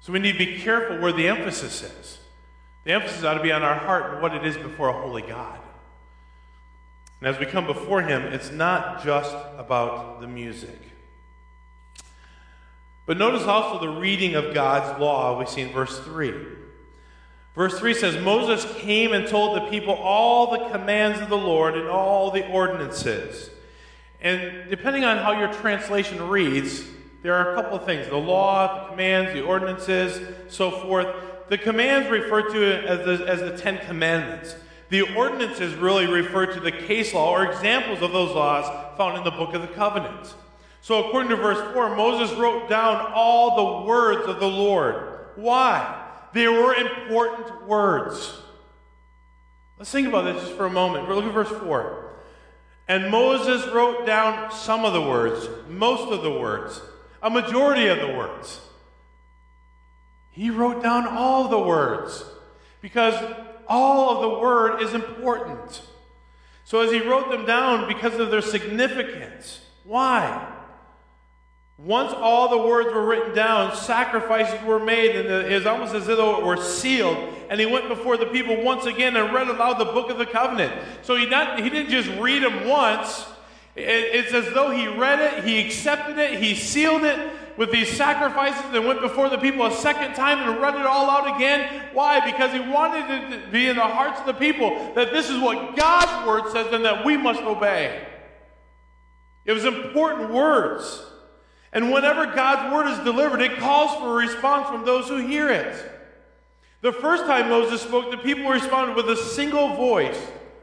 So 0.00 0.12
we 0.12 0.18
need 0.18 0.32
to 0.32 0.38
be 0.38 0.60
careful 0.60 0.98
where 0.98 1.12
the 1.12 1.28
emphasis 1.28 1.82
is. 1.82 2.18
The 2.86 2.92
emphasis 2.92 3.22
ought 3.22 3.34
to 3.34 3.42
be 3.42 3.52
on 3.52 3.62
our 3.62 3.74
heart 3.74 4.14
and 4.14 4.22
what 4.22 4.34
it 4.34 4.46
is 4.46 4.56
before 4.56 4.88
a 4.88 4.92
holy 4.94 5.22
God. 5.22 5.58
And 7.20 7.28
as 7.28 7.38
we 7.38 7.44
come 7.44 7.66
before 7.66 8.00
Him, 8.00 8.22
it's 8.22 8.50
not 8.50 9.04
just 9.04 9.36
about 9.58 10.22
the 10.22 10.26
music. 10.26 10.80
But 13.06 13.18
notice 13.18 13.44
also 13.44 13.80
the 13.80 14.00
reading 14.00 14.34
of 14.34 14.52
God's 14.52 15.00
law 15.00 15.38
we 15.38 15.46
see 15.46 15.62
in 15.62 15.72
verse 15.72 15.98
3. 16.00 16.34
Verse 17.54 17.78
3 17.78 17.94
says 17.94 18.22
Moses 18.22 18.66
came 18.80 19.12
and 19.12 19.26
told 19.26 19.56
the 19.56 19.70
people 19.70 19.94
all 19.94 20.50
the 20.50 20.68
commands 20.70 21.20
of 21.20 21.30
the 21.30 21.38
Lord 21.38 21.76
and 21.76 21.88
all 21.88 22.30
the 22.30 22.46
ordinances. 22.48 23.48
And 24.20 24.68
depending 24.68 25.04
on 25.04 25.18
how 25.18 25.38
your 25.38 25.52
translation 25.52 26.28
reads, 26.28 26.84
there 27.22 27.34
are 27.34 27.52
a 27.52 27.54
couple 27.54 27.78
of 27.78 27.86
things 27.86 28.08
the 28.08 28.16
law, 28.16 28.84
the 28.84 28.90
commands, 28.90 29.32
the 29.32 29.42
ordinances, 29.42 30.20
so 30.48 30.70
forth. 30.70 31.06
The 31.48 31.58
commands 31.58 32.10
refer 32.10 32.42
to 32.42 32.86
as 32.86 33.06
the, 33.06 33.26
as 33.26 33.40
the 33.40 33.56
Ten 33.56 33.78
Commandments. 33.86 34.56
The 34.88 35.02
ordinances 35.14 35.74
really 35.74 36.06
refer 36.06 36.46
to 36.46 36.60
the 36.60 36.72
case 36.72 37.14
law 37.14 37.30
or 37.30 37.50
examples 37.50 38.02
of 38.02 38.12
those 38.12 38.34
laws 38.34 38.96
found 38.96 39.16
in 39.16 39.24
the 39.24 39.30
book 39.30 39.54
of 39.54 39.62
the 39.62 39.68
covenant. 39.68 40.34
So, 40.86 41.04
according 41.04 41.30
to 41.30 41.36
verse 41.36 41.58
4, 41.74 41.96
Moses 41.96 42.38
wrote 42.38 42.68
down 42.68 43.10
all 43.12 43.56
the 43.56 43.88
words 43.88 44.28
of 44.28 44.38
the 44.38 44.46
Lord. 44.46 45.18
Why? 45.34 46.06
They 46.32 46.46
were 46.46 46.74
important 46.74 47.66
words. 47.66 48.32
Let's 49.78 49.90
think 49.90 50.06
about 50.06 50.26
this 50.26 50.44
just 50.44 50.56
for 50.56 50.64
a 50.64 50.70
moment. 50.70 51.08
Looking 51.08 51.30
at 51.30 51.34
verse 51.34 51.48
4. 51.48 52.12
And 52.86 53.10
Moses 53.10 53.66
wrote 53.72 54.06
down 54.06 54.52
some 54.52 54.84
of 54.84 54.92
the 54.92 55.02
words, 55.02 55.48
most 55.68 56.12
of 56.12 56.22
the 56.22 56.30
words, 56.30 56.80
a 57.20 57.30
majority 57.30 57.88
of 57.88 57.98
the 57.98 58.14
words. 58.16 58.60
He 60.30 60.50
wrote 60.50 60.84
down 60.84 61.08
all 61.08 61.48
the 61.48 61.58
words 61.58 62.24
because 62.80 63.20
all 63.66 64.10
of 64.10 64.20
the 64.22 64.38
word 64.38 64.80
is 64.80 64.94
important. 64.94 65.82
So, 66.62 66.82
as 66.82 66.92
he 66.92 67.00
wrote 67.00 67.28
them 67.28 67.44
down, 67.44 67.88
because 67.88 68.20
of 68.20 68.30
their 68.30 68.40
significance, 68.40 69.62
why? 69.82 70.52
Once 71.78 72.10
all 72.14 72.48
the 72.48 72.66
words 72.66 72.92
were 72.94 73.04
written 73.04 73.34
down, 73.34 73.76
sacrifices 73.76 74.58
were 74.64 74.78
made, 74.78 75.14
and 75.14 75.28
it 75.28 75.52
was 75.52 75.66
almost 75.66 75.94
as 75.94 76.06
though 76.06 76.38
it 76.38 76.44
were 76.44 76.56
sealed. 76.56 77.18
And 77.50 77.60
he 77.60 77.66
went 77.66 77.88
before 77.88 78.16
the 78.16 78.26
people 78.26 78.62
once 78.62 78.86
again 78.86 79.14
and 79.14 79.32
read 79.32 79.48
aloud 79.48 79.78
the 79.78 79.84
book 79.84 80.08
of 80.08 80.16
the 80.16 80.24
covenant. 80.24 80.72
So 81.02 81.16
he, 81.16 81.26
not, 81.26 81.60
he 81.60 81.68
didn't 81.68 81.90
just 81.90 82.08
read 82.18 82.42
them 82.42 82.66
once, 82.66 83.26
it's 83.76 84.32
as 84.32 84.54
though 84.54 84.70
he 84.70 84.88
read 84.88 85.20
it, 85.20 85.44
he 85.44 85.58
accepted 85.60 86.16
it, 86.16 86.42
he 86.42 86.54
sealed 86.54 87.04
it 87.04 87.30
with 87.58 87.70
these 87.70 87.94
sacrifices, 87.94 88.64
and 88.72 88.86
went 88.86 89.02
before 89.02 89.28
the 89.28 89.36
people 89.36 89.66
a 89.66 89.70
second 89.70 90.14
time 90.14 90.48
and 90.48 90.62
read 90.62 90.76
it 90.76 90.86
all 90.86 91.10
out 91.10 91.36
again. 91.36 91.84
Why? 91.92 92.20
Because 92.20 92.54
he 92.54 92.60
wanted 92.60 93.10
it 93.10 93.44
to 93.44 93.50
be 93.50 93.68
in 93.68 93.76
the 93.76 93.82
hearts 93.82 94.18
of 94.20 94.26
the 94.26 94.34
people 94.34 94.70
that 94.94 95.12
this 95.12 95.28
is 95.28 95.38
what 95.38 95.76
God's 95.76 96.26
word 96.26 96.50
says 96.52 96.72
and 96.72 96.86
that 96.86 97.04
we 97.04 97.18
must 97.18 97.42
obey. 97.42 98.02
It 99.44 99.52
was 99.52 99.66
important 99.66 100.30
words. 100.30 101.05
And 101.76 101.92
whenever 101.92 102.24
God's 102.24 102.72
word 102.72 102.86
is 102.86 102.98
delivered, 103.04 103.42
it 103.42 103.58
calls 103.58 103.94
for 104.00 104.14
a 104.14 104.26
response 104.26 104.66
from 104.66 104.86
those 104.86 105.08
who 105.08 105.18
hear 105.18 105.50
it. 105.50 105.92
The 106.80 106.90
first 106.90 107.26
time 107.26 107.50
Moses 107.50 107.82
spoke, 107.82 108.10
the 108.10 108.16
people 108.16 108.48
responded 108.48 108.96
with 108.96 109.10
a 109.10 109.16
single 109.16 109.74
voice, 109.74 110.18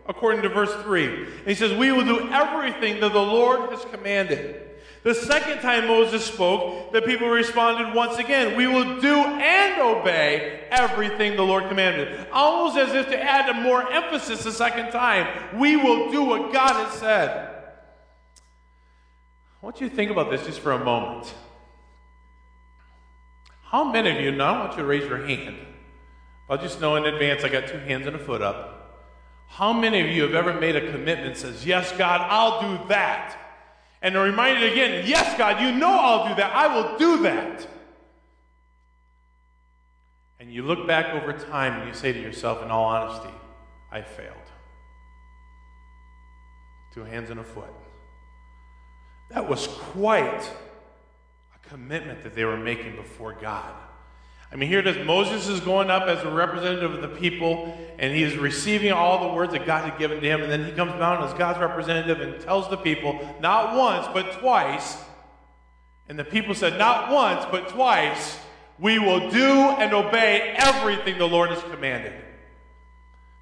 according 0.10 0.42
to 0.42 0.50
verse 0.50 0.74
3. 0.82 1.06
And 1.06 1.46
he 1.46 1.54
says, 1.54 1.72
We 1.72 1.92
will 1.92 2.04
do 2.04 2.32
everything 2.32 3.00
that 3.02 3.14
the 3.14 3.22
Lord 3.22 3.70
has 3.70 3.86
commanded. 3.92 4.72
The 5.04 5.14
second 5.14 5.60
time 5.60 5.86
Moses 5.86 6.26
spoke, 6.26 6.92
the 6.94 7.04
people 7.04 7.30
responded 7.30 7.94
once 7.94 8.18
again, 8.18 8.58
We 8.58 8.66
will 8.66 9.00
do 9.00 9.16
and 9.16 9.82
obey 9.82 10.62
everything 10.72 11.36
the 11.36 11.44
Lord 11.44 11.70
commanded. 11.70 12.26
Almost 12.32 12.76
as 12.76 12.92
if 12.96 13.10
to 13.10 13.22
add 13.22 13.62
more 13.62 13.88
emphasis 13.92 14.44
the 14.44 14.52
second 14.52 14.90
time. 14.90 15.60
We 15.60 15.76
will 15.76 16.12
do 16.12 16.24
what 16.24 16.52
God 16.52 16.74
has 16.74 16.94
said. 16.94 17.54
I 19.64 19.66
want 19.66 19.80
you 19.80 19.88
to 19.88 19.96
think 19.96 20.12
about 20.12 20.30
this 20.30 20.46
just 20.46 20.60
for 20.60 20.74
a 20.74 20.84
moment. 20.84 21.34
How 23.62 23.90
many 23.90 24.10
of 24.10 24.20
you, 24.20 24.30
now 24.34 24.56
I 24.56 24.60
want 24.60 24.72
you 24.74 24.80
to 24.80 24.86
raise 24.86 25.08
your 25.08 25.26
hand. 25.26 25.56
I'll 26.50 26.58
just 26.58 26.82
know 26.82 26.98
in 26.98 27.06
advance 27.06 27.46
I 27.46 27.50
got 27.50 27.70
two 27.70 27.78
hands 27.78 28.06
and 28.06 28.14
a 28.14 28.20
foot 28.20 28.42
up. 28.42 29.08
How 29.48 29.72
many 29.72 30.02
of 30.02 30.08
you 30.08 30.24
have 30.24 30.36
ever 30.36 30.54
made 30.60 30.76
a 30.76 30.92
commitment 30.92 31.38
says, 31.38 31.66
Yes, 31.66 31.94
God, 31.94 32.28
I'll 32.30 32.78
do 32.78 32.90
that? 32.90 33.38
And 34.02 34.18
are 34.18 34.26
reminded 34.26 34.70
again, 34.70 35.06
Yes, 35.08 35.38
God, 35.38 35.62
you 35.62 35.72
know 35.72 35.98
I'll 35.98 36.28
do 36.28 36.36
that. 36.36 36.54
I 36.54 36.76
will 36.76 36.98
do 36.98 37.24
that. 37.24 37.66
And 40.42 40.54
you 40.54 40.64
look 40.64 40.86
back 40.86 41.14
over 41.14 41.32
time 41.32 41.80
and 41.80 41.88
you 41.88 41.94
say 41.94 42.12
to 42.12 42.20
yourself, 42.20 42.62
in 42.64 42.70
all 42.70 42.84
honesty, 42.84 43.34
I 43.94 44.02
failed. 44.02 44.36
Two 46.94 47.06
hands 47.06 47.30
and 47.30 47.40
a 47.40 47.46
foot. 47.46 47.74
That 49.34 49.50
was 49.50 49.68
quite 49.68 50.44
a 51.56 51.70
commitment 51.70 52.24
that 52.24 52.36
they 52.36 52.46
were 52.46 52.58
making 52.58 52.96
before 52.96 53.34
God. 53.34 53.74
I 54.52 54.56
mean, 54.56 54.70
here 54.70 54.80
it 54.80 54.86
is 54.86 55.04
Moses 55.08 55.48
is 55.48 55.60
going 55.60 55.90
up 55.90 56.04
as 56.04 56.24
a 56.24 56.30
representative 56.30 56.94
of 56.94 57.02
the 57.02 57.20
people, 57.20 57.76
and 57.98 58.16
he 58.16 58.22
is 58.22 58.38
receiving 58.38 58.92
all 58.92 59.28
the 59.28 59.34
words 59.34 59.52
that 59.54 59.66
God 59.66 59.90
had 59.90 59.98
given 59.98 60.22
to 60.22 60.28
him. 60.28 60.44
And 60.44 60.52
then 60.52 60.64
he 60.66 60.72
comes 60.74 60.92
down 60.92 61.24
as 61.24 61.34
God's 61.34 61.58
representative 61.58 62.22
and 62.22 62.40
tells 62.40 62.70
the 62.70 62.78
people, 62.78 63.20
not 63.42 63.76
once, 63.76 64.08
but 64.14 64.34
twice. 64.34 64.98
And 66.08 66.20
the 66.20 66.24
people 66.24 66.54
said, 66.54 66.78
not 66.78 67.12
once, 67.12 67.46
but 67.50 67.70
twice, 67.70 68.38
we 68.78 69.00
will 69.00 69.32
do 69.32 69.52
and 69.52 69.92
obey 69.92 70.54
everything 70.56 71.18
the 71.18 71.28
Lord 71.28 71.50
has 71.50 71.64
commanded. 71.64 72.14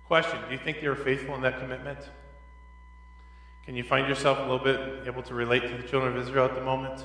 Question 0.08 0.40
Do 0.48 0.54
you 0.54 0.60
think 0.60 0.80
they 0.80 0.88
were 0.88 0.96
faithful 0.96 1.36
in 1.36 1.42
that 1.42 1.60
commitment? 1.60 2.00
Can 3.66 3.76
you 3.76 3.84
find 3.84 4.08
yourself 4.08 4.40
a 4.40 4.42
little 4.42 4.60
bit 4.60 5.08
able 5.08 5.22
to 5.24 5.34
relate 5.34 5.62
to 5.62 5.78
the 5.82 5.88
children 5.88 6.16
of 6.16 6.28
Israel 6.28 6.46
at 6.46 6.56
the 6.56 6.62
moment? 6.62 7.04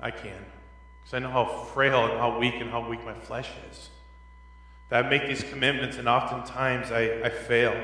I 0.00 0.10
can. 0.10 0.44
Because 1.00 1.14
I 1.14 1.18
know 1.18 1.30
how 1.30 1.46
frail 1.46 2.04
and 2.04 2.18
how 2.18 2.38
weak 2.38 2.54
and 2.60 2.70
how 2.70 2.88
weak 2.88 3.04
my 3.04 3.14
flesh 3.14 3.48
is. 3.70 3.88
That 4.90 5.04
I 5.04 5.08
make 5.08 5.26
these 5.26 5.42
commitments 5.42 5.96
and 5.96 6.08
oftentimes 6.08 6.92
I, 6.92 7.20
I 7.24 7.30
fail. 7.30 7.74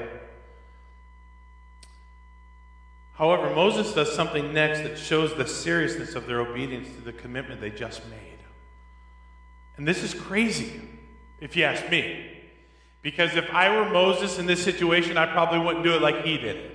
However, 3.15 3.55
Moses 3.55 3.93
does 3.95 4.13
something 4.13 4.53
next 4.53 4.81
that 4.81 4.99
shows 4.99 5.35
the 5.35 5.47
seriousness 5.47 6.15
of 6.15 6.27
their 6.27 6.41
obedience 6.41 6.89
to 6.97 7.01
the 7.01 7.13
commitment 7.13 7.61
they 7.61 7.71
just 7.71 8.05
made. 8.11 8.19
And 9.77 9.87
this 9.87 10.03
is 10.03 10.15
crazy, 10.15 10.81
if 11.41 11.57
you 11.57 11.65
ask 11.65 11.89
me. 11.91 12.31
Because 13.03 13.37
if 13.37 13.49
I 13.51 13.75
were 13.75 13.89
Moses 13.89 14.39
in 14.39 14.47
this 14.47 14.63
situation, 14.63 15.17
I 15.17 15.27
probably 15.27 15.61
wouldn't 15.61 15.85
do 15.85 15.95
it 15.95 16.03
like 16.03 16.25
he 16.25 16.39
did 16.39 16.57
it. 16.57 16.74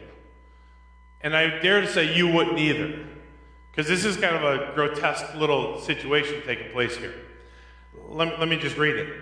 And 1.21 1.35
I 1.35 1.59
dare 1.59 1.81
to 1.81 1.87
say 1.87 2.15
you 2.15 2.27
wouldn't 2.27 2.59
either. 2.59 3.05
Because 3.71 3.87
this 3.87 4.05
is 4.05 4.17
kind 4.17 4.35
of 4.35 4.43
a 4.43 4.73
grotesque 4.73 5.35
little 5.35 5.79
situation 5.79 6.41
taking 6.45 6.71
place 6.71 6.95
here. 6.97 7.13
Let, 8.09 8.39
let 8.39 8.47
me 8.47 8.57
just 8.57 8.77
read 8.77 8.95
it. 8.95 9.13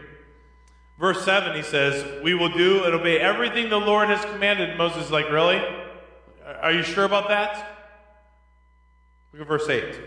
Verse 0.99 1.23
7, 1.23 1.55
he 1.55 1.61
says, 1.61 2.23
We 2.23 2.33
will 2.33 2.49
do 2.49 2.83
and 2.83 2.93
obey 2.93 3.19
everything 3.19 3.69
the 3.69 3.79
Lord 3.79 4.09
has 4.09 4.23
commanded. 4.25 4.77
Moses 4.77 5.05
is 5.05 5.11
like, 5.11 5.29
Really? 5.29 5.61
Are 6.61 6.71
you 6.71 6.81
sure 6.81 7.03
about 7.03 7.27
that? 7.27 7.77
Look 9.33 9.41
at 9.41 9.47
verse 9.47 9.69
8. 9.69 9.99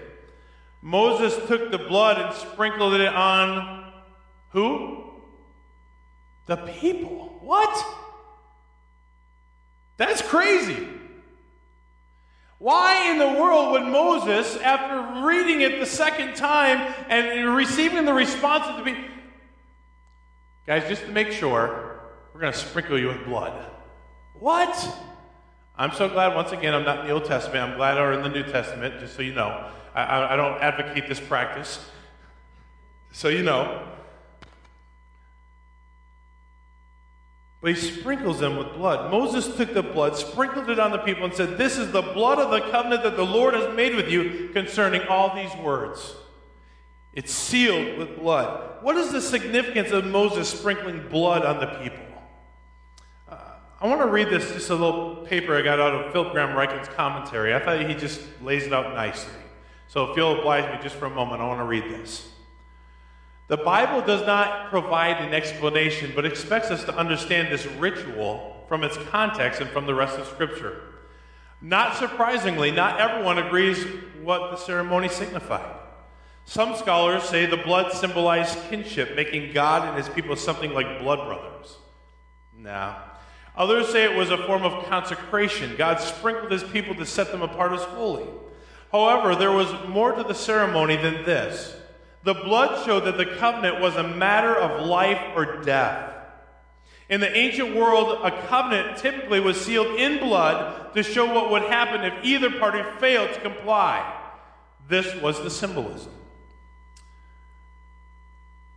Moses 0.83 1.37
took 1.47 1.71
the 1.71 1.79
blood 1.79 2.19
and 2.19 2.35
sprinkled 2.35 2.95
it 2.95 3.07
on 3.07 3.93
who? 4.51 5.05
The 6.47 6.57
people. 6.57 7.39
What? 7.41 7.87
That's 9.97 10.23
crazy. 10.23 10.89
Why 12.61 13.11
in 13.11 13.19
the 13.19 13.41
world 13.41 13.73
would 13.73 13.85
Moses, 13.85 14.59
after 14.59 15.27
reading 15.27 15.63
it 15.63 15.81
the 15.81 15.87
second 15.87 16.37
time 16.37 16.95
and 17.09 17.57
receiving 17.57 18.05
the 18.05 18.13
response 18.13 18.67
of 18.67 18.77
the 18.77 18.83
people, 18.83 19.09
guys, 20.67 20.87
just 20.87 21.07
to 21.07 21.11
make 21.11 21.33
sure, 21.33 22.03
we're 22.35 22.41
going 22.43 22.53
to 22.53 22.59
sprinkle 22.59 22.99
you 22.99 23.09
with 23.09 23.25
blood. 23.25 23.65
What? 24.39 24.95
I'm 25.75 25.93
so 25.93 26.11
glad, 26.11 26.35
once 26.35 26.53
again, 26.53 26.75
I'm 26.75 26.85
not 26.85 27.01
in 27.01 27.07
the 27.07 27.13
Old 27.13 27.25
Testament. 27.25 27.71
I'm 27.71 27.79
glad 27.79 27.97
I'm 27.97 28.13
in 28.19 28.23
the 28.23 28.29
New 28.29 28.45
Testament, 28.45 29.01
just 29.01 29.17
so 29.17 29.23
you 29.23 29.33
know. 29.33 29.71
I, 29.95 30.03
I, 30.03 30.35
I 30.35 30.37
don't 30.37 30.61
advocate 30.61 31.09
this 31.09 31.19
practice. 31.19 31.83
So 33.11 33.29
you 33.29 33.43
know. 33.43 33.89
But 37.61 37.75
he 37.75 37.77
sprinkles 37.77 38.41
them 38.41 38.57
with 38.57 38.73
blood. 38.73 39.11
Moses 39.11 39.55
took 39.57 39.75
the 39.75 39.83
blood, 39.83 40.17
sprinkled 40.17 40.71
it 40.71 40.79
on 40.79 40.93
the 40.93 40.99
people, 40.99 41.25
and 41.25 41.35
said, 41.35 41.59
This 41.59 41.77
is 41.77 41.93
the 41.93 42.01
blood 42.01 42.39
of 42.39 42.51
the 42.51 42.71
covenant 42.71 43.03
that 43.03 43.17
the 43.17 43.25
Lord 43.25 43.53
has 43.53 43.75
made 43.77 43.95
with 43.95 44.09
you 44.09 44.49
concerning 44.55 45.03
all 45.09 45.35
these 45.35 45.55
words. 45.63 46.15
It's 47.13 47.33
sealed 47.33 47.99
with 47.99 48.19
blood. 48.19 48.83
What 48.83 48.97
is 48.97 49.13
the 49.13 49.21
significance 49.21 49.91
of 49.91 50.07
Moses 50.07 50.49
sprinkling 50.49 51.09
blood 51.11 51.45
on 51.45 51.61
the 51.61 51.67
people? 51.67 52.07
Uh, 53.29 53.37
I 53.81 53.87
want 53.89 54.01
to 54.01 54.07
read 54.07 54.31
this, 54.31 54.53
just 54.53 54.71
a 54.71 54.75
little 54.75 55.17
paper 55.27 55.55
I 55.55 55.61
got 55.61 55.81
out 55.81 55.93
of 55.93 56.13
Philip 56.13 56.33
Graham 56.33 56.57
Ryken's 56.57 56.89
commentary. 56.89 57.55
I 57.55 57.59
thought 57.59 57.87
he 57.87 57.95
just 57.95 58.23
lays 58.41 58.65
it 58.65 58.73
out 58.73 58.95
nicely. 58.95 59.35
So 59.89 60.11
if 60.11 60.17
you'll 60.17 60.39
oblige 60.39 60.65
me 60.73 60.83
just 60.83 60.95
for 60.95 61.07
a 61.07 61.11
moment, 61.11 61.43
I 61.43 61.47
want 61.47 61.61
to 61.61 61.65
read 61.65 61.85
this. 61.85 62.30
The 63.51 63.57
Bible 63.57 64.01
does 64.01 64.25
not 64.25 64.71
provide 64.71 65.17
an 65.17 65.35
explanation, 65.35 66.13
but 66.15 66.25
expects 66.25 66.71
us 66.71 66.85
to 66.85 66.97
understand 66.97 67.49
this 67.49 67.67
ritual 67.67 68.65
from 68.69 68.85
its 68.85 68.97
context 69.09 69.61
and 69.61 69.69
from 69.71 69.87
the 69.87 69.95
rest 69.95 70.17
of 70.17 70.29
Scripture. 70.29 70.81
Not 71.61 71.97
surprisingly, 71.97 72.71
not 72.71 73.01
everyone 73.01 73.39
agrees 73.39 73.85
what 74.23 74.53
the 74.53 74.57
ceremony 74.57 75.09
signified. 75.09 75.75
Some 76.45 76.77
scholars 76.77 77.25
say 77.25 77.45
the 77.45 77.57
blood 77.57 77.93
symbolized 77.93 78.57
kinship, 78.71 79.17
making 79.17 79.53
God 79.53 79.89
and 79.89 79.97
his 79.97 80.09
people 80.09 80.37
something 80.37 80.73
like 80.73 81.01
blood 81.01 81.27
brothers. 81.27 81.77
Now, 82.57 83.03
Others 83.57 83.89
say 83.89 84.05
it 84.05 84.17
was 84.17 84.31
a 84.31 84.47
form 84.47 84.63
of 84.63 84.87
consecration. 84.87 85.75
God 85.77 86.01
sprinkled 86.01 86.53
his 86.53 86.63
people 86.63 86.95
to 86.95 87.05
set 87.05 87.33
them 87.33 87.43
apart 87.43 87.73
as 87.73 87.83
holy. 87.83 88.29
However, 88.93 89.35
there 89.35 89.51
was 89.51 89.73
more 89.89 90.13
to 90.13 90.23
the 90.23 90.35
ceremony 90.35 90.97
than 90.97 91.25
this. 91.25 91.77
The 92.23 92.35
blood 92.35 92.85
showed 92.85 93.05
that 93.05 93.17
the 93.17 93.27
covenant 93.27 93.81
was 93.81 93.97
a 93.97 94.03
matter 94.03 94.55
of 94.55 94.87
life 94.87 95.21
or 95.35 95.63
death. 95.63 96.15
In 97.09 97.21
the 97.21 97.37
ancient 97.37 97.75
world, 97.75 98.21
a 98.23 98.47
covenant 98.47 98.99
typically 98.99 99.41
was 99.41 99.61
sealed 99.61 99.99
in 99.99 100.19
blood 100.19 100.95
to 100.95 101.03
show 101.03 101.27
what 101.27 101.51
would 101.51 101.63
happen 101.63 102.05
if 102.05 102.25
either 102.25 102.51
party 102.59 102.83
failed 103.01 103.33
to 103.35 103.41
comply. 103.41 104.17
This 104.89 105.15
was 105.21 105.43
the 105.43 105.51
symbolism. 105.51 106.13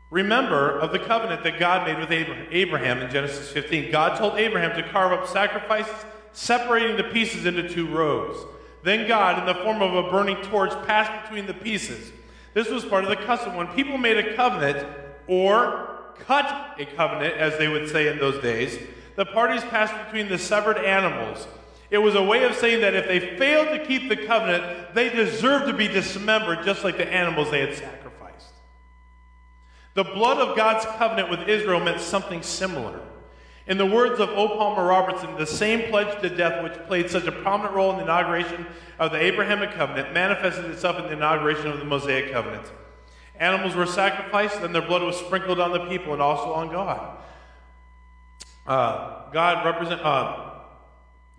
Remember 0.09 0.79
of 0.79 0.91
the 0.91 0.99
covenant 0.99 1.43
that 1.43 1.59
God 1.59 1.87
made 1.87 1.99
with 1.99 2.11
Abraham 2.51 2.99
in 2.99 3.11
Genesis 3.11 3.49
15. 3.49 3.91
God 3.91 4.17
told 4.17 4.35
Abraham 4.35 4.75
to 4.75 4.89
carve 4.89 5.11
up 5.11 5.27
sacrifices, 5.27 5.93
separating 6.33 6.97
the 6.97 7.03
pieces 7.05 7.45
into 7.45 7.67
two 7.67 7.87
rows. 7.87 8.45
Then 8.83 9.07
God, 9.07 9.39
in 9.39 9.45
the 9.45 9.63
form 9.63 9.81
of 9.81 9.93
a 9.93 10.11
burning 10.11 10.37
torch, 10.43 10.71
passed 10.85 11.23
between 11.23 11.45
the 11.45 11.53
pieces. 11.53 12.11
This 12.53 12.69
was 12.69 12.85
part 12.85 13.03
of 13.03 13.09
the 13.09 13.15
custom. 13.15 13.55
When 13.55 13.67
people 13.67 13.97
made 13.97 14.17
a 14.17 14.35
covenant, 14.35 14.87
or 15.27 16.13
cut 16.19 16.75
a 16.79 16.85
covenant, 16.85 17.35
as 17.35 17.57
they 17.57 17.67
would 17.67 17.89
say 17.89 18.07
in 18.07 18.19
those 18.19 18.41
days, 18.41 18.77
the 19.15 19.25
parties 19.25 19.63
passed 19.65 19.93
between 20.05 20.29
the 20.29 20.37
severed 20.37 20.77
animals. 20.77 21.47
It 21.89 21.99
was 21.99 22.15
a 22.15 22.23
way 22.23 22.43
of 22.43 22.55
saying 22.55 22.81
that 22.81 22.95
if 22.95 23.07
they 23.07 23.37
failed 23.37 23.69
to 23.69 23.85
keep 23.85 24.09
the 24.09 24.15
covenant, 24.15 24.95
they 24.95 25.09
deserved 25.09 25.67
to 25.67 25.73
be 25.73 25.87
dismembered, 25.87 26.65
just 26.65 26.83
like 26.83 26.97
the 26.97 27.07
animals 27.07 27.51
they 27.51 27.59
had 27.59 27.75
sacrificed. 27.75 28.53
The 29.93 30.03
blood 30.03 30.37
of 30.39 30.57
God's 30.57 30.85
covenant 30.97 31.29
with 31.29 31.47
Israel 31.47 31.79
meant 31.79 31.99
something 31.99 32.41
similar. 32.41 32.99
In 33.65 33.77
the 33.77 33.85
words 33.85 34.19
of 34.19 34.29
O. 34.29 34.57
Palmer 34.57 34.85
Robertson, 34.85 35.35
the 35.37 35.45
same 35.45 35.89
pledge 35.89 36.21
to 36.21 36.29
death 36.29 36.61
which 36.63 36.73
played 36.87 37.09
such 37.09 37.25
a 37.25 37.31
prominent 37.31 37.73
role 37.73 37.91
in 37.91 37.97
the 37.97 38.03
inauguration 38.03 38.65
of 38.99 39.11
the 39.11 39.21
Abrahamic 39.21 39.71
covenant 39.71 40.13
manifested 40.13 40.65
itself 40.65 40.97
in 40.97 41.03
the 41.05 41.13
inauguration 41.13 41.67
of 41.67 41.79
the 41.79 41.85
Mosaic 41.85 42.33
covenant. 42.33 42.65
Animals 43.35 43.75
were 43.75 43.85
sacrificed, 43.85 44.57
and 44.57 44.75
their 44.75 44.81
blood 44.81 45.01
was 45.01 45.17
sprinkled 45.17 45.59
on 45.59 45.71
the 45.71 45.85
people 45.87 46.13
and 46.13 46.21
also 46.21 46.53
on 46.53 46.69
God. 46.69 47.17
Uh, 48.67 49.31
God 49.31 49.65
represent 49.65 50.01
uh, 50.01 50.51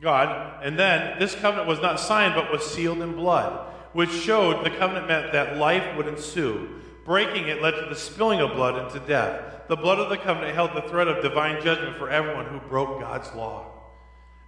God, 0.01 0.65
and 0.65 0.79
then 0.79 1.19
this 1.19 1.35
covenant 1.35 1.69
was 1.69 1.81
not 1.81 2.01
signed 2.01 2.35
but 2.35 2.51
was 2.51 2.65
sealed 2.65 3.01
in 3.01 3.15
blood, 3.15 3.73
which 3.93 4.11
showed 4.11 4.65
the 4.65 4.71
covenant 4.71 5.09
meant 5.09 5.33
that 5.33 5.57
life 5.57 5.97
would 5.97 6.07
ensue. 6.07 6.81
Breaking 7.05 7.49
it 7.49 7.63
led 7.63 7.73
to 7.73 7.87
the 7.89 7.95
spilling 7.95 8.41
of 8.41 8.55
blood 8.55 8.87
into 8.87 9.07
death. 9.07 9.54
The 9.69 9.77
blood 9.77 9.99
of 9.99 10.11
the 10.11 10.17
covenant 10.17 10.55
held 10.55 10.75
the 10.75 10.83
thread 10.83 11.09
of 11.09 11.23
divine 11.23 11.63
judgment 11.63 11.97
for 11.97 12.11
everyone 12.11 12.47
who 12.47 12.59
broke 12.61 13.01
God's 13.01 13.33
law. 13.35 13.71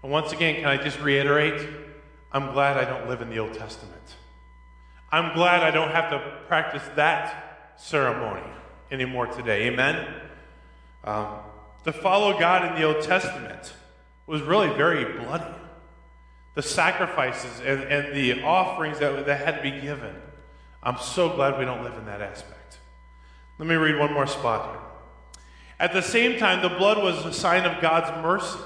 And 0.02 0.12
once 0.12 0.32
again, 0.32 0.56
can 0.56 0.66
I 0.66 0.76
just 0.76 1.00
reiterate? 1.00 1.66
I'm 2.32 2.52
glad 2.52 2.76
I 2.76 2.84
don't 2.84 3.08
live 3.08 3.22
in 3.22 3.30
the 3.30 3.38
Old 3.38 3.54
Testament. 3.54 3.94
I'm 5.10 5.34
glad 5.34 5.62
I 5.62 5.70
don't 5.70 5.90
have 5.90 6.10
to 6.10 6.18
practice 6.48 6.82
that 6.96 7.74
ceremony 7.76 8.46
anymore 8.90 9.26
today. 9.26 9.68
Amen? 9.68 10.06
Um, 11.04 11.38
to 11.84 11.92
follow 11.92 12.38
God 12.38 12.70
in 12.70 12.80
the 12.80 12.82
Old 12.82 13.02
Testament 13.02 13.72
was 14.26 14.42
really 14.42 14.68
very 14.74 15.18
bloody. 15.18 15.54
The 16.54 16.62
sacrifices 16.62 17.60
and, 17.60 17.84
and 17.84 18.14
the 18.14 18.42
offerings 18.42 18.98
that, 18.98 19.26
that 19.26 19.44
had 19.44 19.56
to 19.56 19.62
be 19.62 19.80
given. 19.80 20.14
I'm 20.82 20.98
so 20.98 21.34
glad 21.34 21.58
we 21.58 21.64
don't 21.64 21.82
live 21.82 21.96
in 21.96 22.06
that 22.06 22.20
aspect. 22.20 22.78
Let 23.58 23.68
me 23.68 23.74
read 23.76 23.98
one 23.98 24.12
more 24.12 24.26
spot 24.26 24.70
here. 24.70 24.80
At 25.78 25.92
the 25.92 26.02
same 26.02 26.38
time, 26.38 26.62
the 26.62 26.76
blood 26.76 27.02
was 27.02 27.24
a 27.24 27.32
sign 27.32 27.64
of 27.64 27.82
God's 27.82 28.10
mercy. 28.22 28.58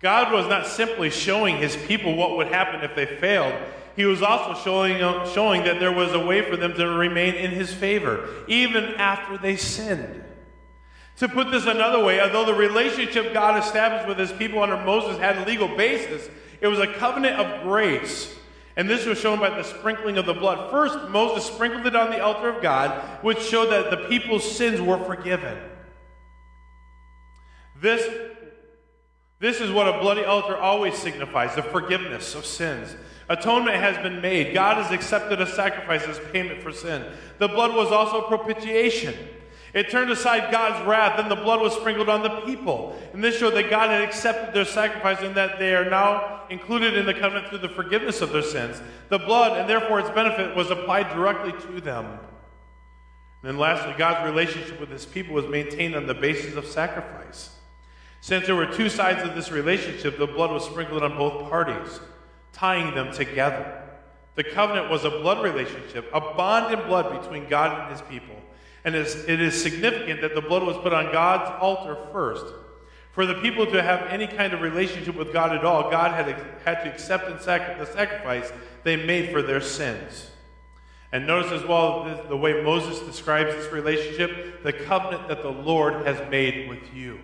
God 0.00 0.32
was 0.32 0.46
not 0.46 0.66
simply 0.66 1.10
showing 1.10 1.56
his 1.56 1.76
people 1.76 2.14
what 2.14 2.36
would 2.36 2.48
happen 2.48 2.82
if 2.82 2.94
they 2.94 3.06
failed. 3.06 3.54
He 3.96 4.04
was 4.04 4.22
also 4.22 4.54
showing, 4.62 5.02
uh, 5.02 5.28
showing 5.30 5.64
that 5.64 5.80
there 5.80 5.92
was 5.92 6.12
a 6.12 6.20
way 6.20 6.42
for 6.42 6.56
them 6.56 6.74
to 6.74 6.86
remain 6.86 7.34
in 7.34 7.50
his 7.50 7.72
favor, 7.72 8.28
even 8.46 8.94
after 8.94 9.36
they 9.38 9.56
sinned. 9.56 10.24
To 11.18 11.28
put 11.28 11.50
this 11.50 11.66
another 11.66 12.04
way, 12.04 12.20
although 12.20 12.46
the 12.46 12.54
relationship 12.54 13.32
God 13.32 13.60
established 13.60 14.06
with 14.06 14.18
his 14.18 14.30
people 14.32 14.62
under 14.62 14.76
Moses 14.76 15.18
had 15.18 15.36
a 15.36 15.44
legal 15.44 15.66
basis, 15.76 16.28
it 16.60 16.68
was 16.68 16.78
a 16.78 16.86
covenant 16.86 17.40
of 17.40 17.64
grace. 17.64 18.36
And 18.76 18.88
this 18.88 19.04
was 19.04 19.18
shown 19.18 19.40
by 19.40 19.50
the 19.50 19.64
sprinkling 19.64 20.16
of 20.18 20.26
the 20.26 20.34
blood. 20.34 20.70
First, 20.70 21.08
Moses 21.08 21.44
sprinkled 21.44 21.86
it 21.86 21.96
on 21.96 22.10
the 22.10 22.20
altar 22.20 22.48
of 22.48 22.62
God, 22.62 23.24
which 23.24 23.40
showed 23.40 23.70
that 23.70 23.90
the 23.90 24.08
people's 24.08 24.48
sins 24.48 24.80
were 24.80 24.98
forgiven. 25.04 25.58
This, 27.80 28.08
this 29.38 29.60
is 29.60 29.70
what 29.70 29.88
a 29.88 30.00
bloody 30.00 30.24
altar 30.24 30.56
always 30.56 30.94
signifies 30.94 31.54
the 31.54 31.62
forgiveness 31.62 32.34
of 32.34 32.44
sins. 32.44 32.94
Atonement 33.28 33.76
has 33.76 33.96
been 33.98 34.20
made. 34.20 34.54
God 34.54 34.82
has 34.82 34.90
accepted 34.90 35.40
a 35.40 35.46
sacrifice 35.46 36.02
as 36.04 36.18
payment 36.32 36.62
for 36.62 36.72
sin. 36.72 37.04
The 37.38 37.48
blood 37.48 37.74
was 37.74 37.92
also 37.92 38.22
propitiation. 38.22 39.14
It 39.74 39.90
turned 39.90 40.10
aside 40.10 40.50
God's 40.50 40.84
wrath, 40.86 41.18
then 41.18 41.28
the 41.28 41.36
blood 41.36 41.60
was 41.60 41.74
sprinkled 41.74 42.08
on 42.08 42.22
the 42.22 42.40
people. 42.40 42.98
And 43.12 43.22
this 43.22 43.36
showed 43.36 43.54
that 43.54 43.68
God 43.68 43.90
had 43.90 44.02
accepted 44.02 44.54
their 44.54 44.64
sacrifice 44.64 45.20
and 45.20 45.34
that 45.36 45.58
they 45.58 45.74
are 45.74 45.88
now 45.88 46.44
included 46.48 46.94
in 46.94 47.04
the 47.04 47.12
covenant 47.12 47.48
through 47.48 47.58
the 47.58 47.68
forgiveness 47.68 48.22
of 48.22 48.32
their 48.32 48.42
sins. 48.42 48.80
The 49.10 49.18
blood, 49.18 49.58
and 49.58 49.68
therefore 49.68 50.00
its 50.00 50.10
benefit, 50.10 50.56
was 50.56 50.70
applied 50.70 51.10
directly 51.10 51.52
to 51.52 51.80
them. 51.82 52.06
And 52.06 52.18
then 53.44 53.58
lastly, 53.58 53.94
God's 53.98 54.28
relationship 54.28 54.80
with 54.80 54.88
his 54.88 55.04
people 55.04 55.34
was 55.34 55.46
maintained 55.46 55.94
on 55.94 56.06
the 56.06 56.14
basis 56.14 56.56
of 56.56 56.66
sacrifice. 56.66 57.50
Since 58.20 58.46
there 58.46 58.56
were 58.56 58.66
two 58.66 58.88
sides 58.88 59.22
of 59.22 59.34
this 59.34 59.50
relationship, 59.50 60.18
the 60.18 60.26
blood 60.26 60.50
was 60.50 60.64
sprinkled 60.64 61.02
on 61.02 61.16
both 61.16 61.48
parties, 61.48 62.00
tying 62.52 62.94
them 62.94 63.12
together. 63.12 63.82
The 64.34 64.44
covenant 64.44 64.90
was 64.90 65.04
a 65.04 65.10
blood 65.10 65.42
relationship, 65.42 66.08
a 66.12 66.20
bond 66.20 66.72
in 66.72 66.86
blood 66.86 67.20
between 67.22 67.48
God 67.48 67.80
and 67.80 67.90
his 67.90 68.02
people. 68.08 68.34
And 68.84 68.94
it 68.94 69.40
is 69.40 69.60
significant 69.60 70.20
that 70.20 70.34
the 70.34 70.40
blood 70.40 70.62
was 70.62 70.76
put 70.78 70.92
on 70.92 71.12
God's 71.12 71.50
altar 71.60 71.96
first. 72.12 72.46
For 73.12 73.26
the 73.26 73.34
people 73.34 73.66
to 73.66 73.82
have 73.82 74.02
any 74.08 74.28
kind 74.28 74.52
of 74.52 74.60
relationship 74.60 75.16
with 75.16 75.32
God 75.32 75.56
at 75.56 75.64
all, 75.64 75.90
God 75.90 76.12
had, 76.12 76.34
had 76.64 76.84
to 76.84 76.92
accept 76.92 77.28
the 77.28 77.86
sacrifice 77.86 78.52
they 78.84 78.94
made 78.94 79.32
for 79.32 79.42
their 79.42 79.60
sins. 79.60 80.30
And 81.10 81.26
notice 81.26 81.50
as 81.50 81.66
well 81.66 82.04
the, 82.04 82.28
the 82.28 82.36
way 82.36 82.62
Moses 82.62 83.00
describes 83.00 83.54
this 83.54 83.72
relationship 83.72 84.62
the 84.62 84.72
covenant 84.72 85.26
that 85.28 85.42
the 85.42 85.50
Lord 85.50 86.06
has 86.06 86.30
made 86.30 86.68
with 86.68 86.94
you. 86.94 87.18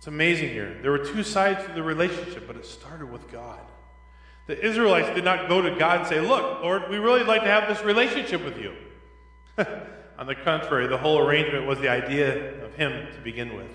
It's 0.00 0.06
amazing 0.06 0.48
here. 0.48 0.78
There 0.80 0.92
were 0.92 1.04
two 1.04 1.22
sides 1.22 1.62
to 1.66 1.74
the 1.74 1.82
relationship, 1.82 2.46
but 2.46 2.56
it 2.56 2.64
started 2.64 3.12
with 3.12 3.30
God. 3.30 3.60
The 4.46 4.58
Israelites 4.58 5.14
did 5.14 5.24
not 5.24 5.46
go 5.46 5.60
to 5.60 5.78
God 5.78 5.98
and 5.98 6.08
say, 6.08 6.20
Look, 6.22 6.62
Lord, 6.62 6.88
we 6.88 6.96
really 6.96 7.22
like 7.22 7.42
to 7.42 7.48
have 7.48 7.68
this 7.68 7.84
relationship 7.84 8.42
with 8.42 8.56
you. 8.56 8.72
On 10.18 10.26
the 10.26 10.34
contrary, 10.34 10.86
the 10.86 10.96
whole 10.96 11.18
arrangement 11.18 11.66
was 11.66 11.80
the 11.80 11.90
idea 11.90 12.64
of 12.64 12.74
Him 12.76 13.12
to 13.12 13.20
begin 13.20 13.54
with. 13.54 13.70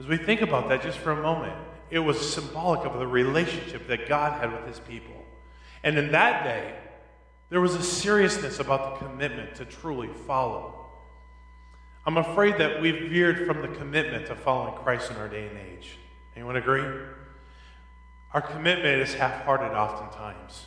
As 0.00 0.08
we 0.08 0.16
think 0.16 0.40
about 0.40 0.68
that 0.68 0.82
just 0.82 0.98
for 0.98 1.12
a 1.12 1.22
moment, 1.22 1.54
it 1.90 2.00
was 2.00 2.34
symbolic 2.34 2.84
of 2.84 2.98
the 2.98 3.06
relationship 3.06 3.86
that 3.86 4.08
God 4.08 4.40
had 4.40 4.50
with 4.50 4.66
His 4.66 4.80
people. 4.80 5.14
And 5.84 5.96
in 5.96 6.10
that 6.10 6.42
day, 6.42 6.74
there 7.50 7.60
was 7.60 7.76
a 7.76 7.84
seriousness 7.84 8.58
about 8.58 8.98
the 8.98 9.06
commitment 9.06 9.54
to 9.54 9.64
truly 9.64 10.08
follow. 10.26 10.73
I'm 12.06 12.18
afraid 12.18 12.58
that 12.58 12.82
we've 12.82 13.10
veered 13.10 13.46
from 13.46 13.62
the 13.62 13.68
commitment 13.68 14.26
to 14.26 14.36
following 14.36 14.74
Christ 14.74 15.10
in 15.10 15.16
our 15.16 15.28
day 15.28 15.46
and 15.46 15.58
age. 15.58 15.98
Anyone 16.36 16.56
agree? 16.56 16.84
Our 18.32 18.42
commitment 18.42 19.00
is 19.00 19.14
half 19.14 19.44
hearted 19.44 19.74
oftentimes. 19.74 20.66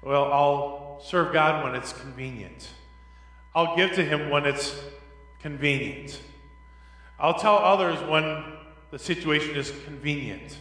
Well, 0.00 0.32
I'll 0.32 1.02
serve 1.04 1.32
God 1.32 1.64
when 1.64 1.74
it's 1.74 1.92
convenient. 1.92 2.68
I'll 3.54 3.74
give 3.74 3.92
to 3.94 4.04
Him 4.04 4.30
when 4.30 4.44
it's 4.44 4.78
convenient. 5.40 6.20
I'll 7.18 7.38
tell 7.38 7.56
others 7.56 7.98
when 8.08 8.44
the 8.90 8.98
situation 8.98 9.56
is 9.56 9.72
convenient. 9.84 10.58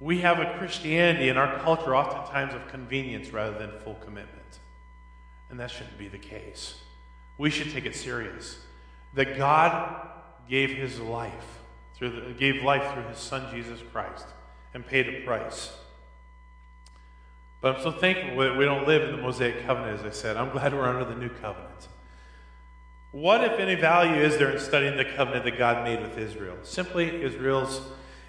We 0.00 0.20
have 0.20 0.38
a 0.38 0.56
Christianity 0.58 1.28
in 1.28 1.36
our 1.36 1.58
culture 1.58 1.94
oftentimes 1.94 2.54
of 2.54 2.66
convenience 2.68 3.30
rather 3.30 3.58
than 3.58 3.78
full 3.80 3.96
commitment. 3.96 4.60
And 5.50 5.60
that 5.60 5.70
shouldn't 5.70 5.98
be 5.98 6.08
the 6.08 6.18
case. 6.18 6.83
We 7.38 7.50
should 7.50 7.72
take 7.72 7.86
it 7.86 7.96
serious. 7.96 8.58
That 9.14 9.36
God 9.36 10.08
gave 10.48 10.70
his 10.70 11.00
life, 11.00 11.60
through 11.94 12.10
the, 12.10 12.32
gave 12.32 12.62
life 12.62 12.92
through 12.92 13.04
his 13.04 13.18
son 13.18 13.54
Jesus 13.54 13.80
Christ, 13.92 14.26
and 14.72 14.86
paid 14.86 15.08
a 15.08 15.24
price. 15.24 15.72
But 17.60 17.76
I'm 17.76 17.82
so 17.82 17.92
thankful 17.92 18.36
that 18.38 18.56
we 18.56 18.64
don't 18.64 18.86
live 18.86 19.02
in 19.02 19.12
the 19.12 19.22
Mosaic 19.22 19.64
covenant, 19.66 20.00
as 20.00 20.04
I 20.04 20.10
said. 20.10 20.36
I'm 20.36 20.50
glad 20.50 20.74
we're 20.74 20.86
under 20.86 21.04
the 21.04 21.14
new 21.14 21.30
covenant. 21.30 21.88
What, 23.10 23.44
if 23.44 23.58
any, 23.60 23.76
value 23.76 24.20
is 24.20 24.36
there 24.38 24.50
in 24.50 24.58
studying 24.58 24.96
the 24.96 25.04
covenant 25.04 25.44
that 25.44 25.56
God 25.56 25.84
made 25.84 26.02
with 26.02 26.18
Israel? 26.18 26.56
Simply, 26.62 27.22
Israel's 27.22 27.80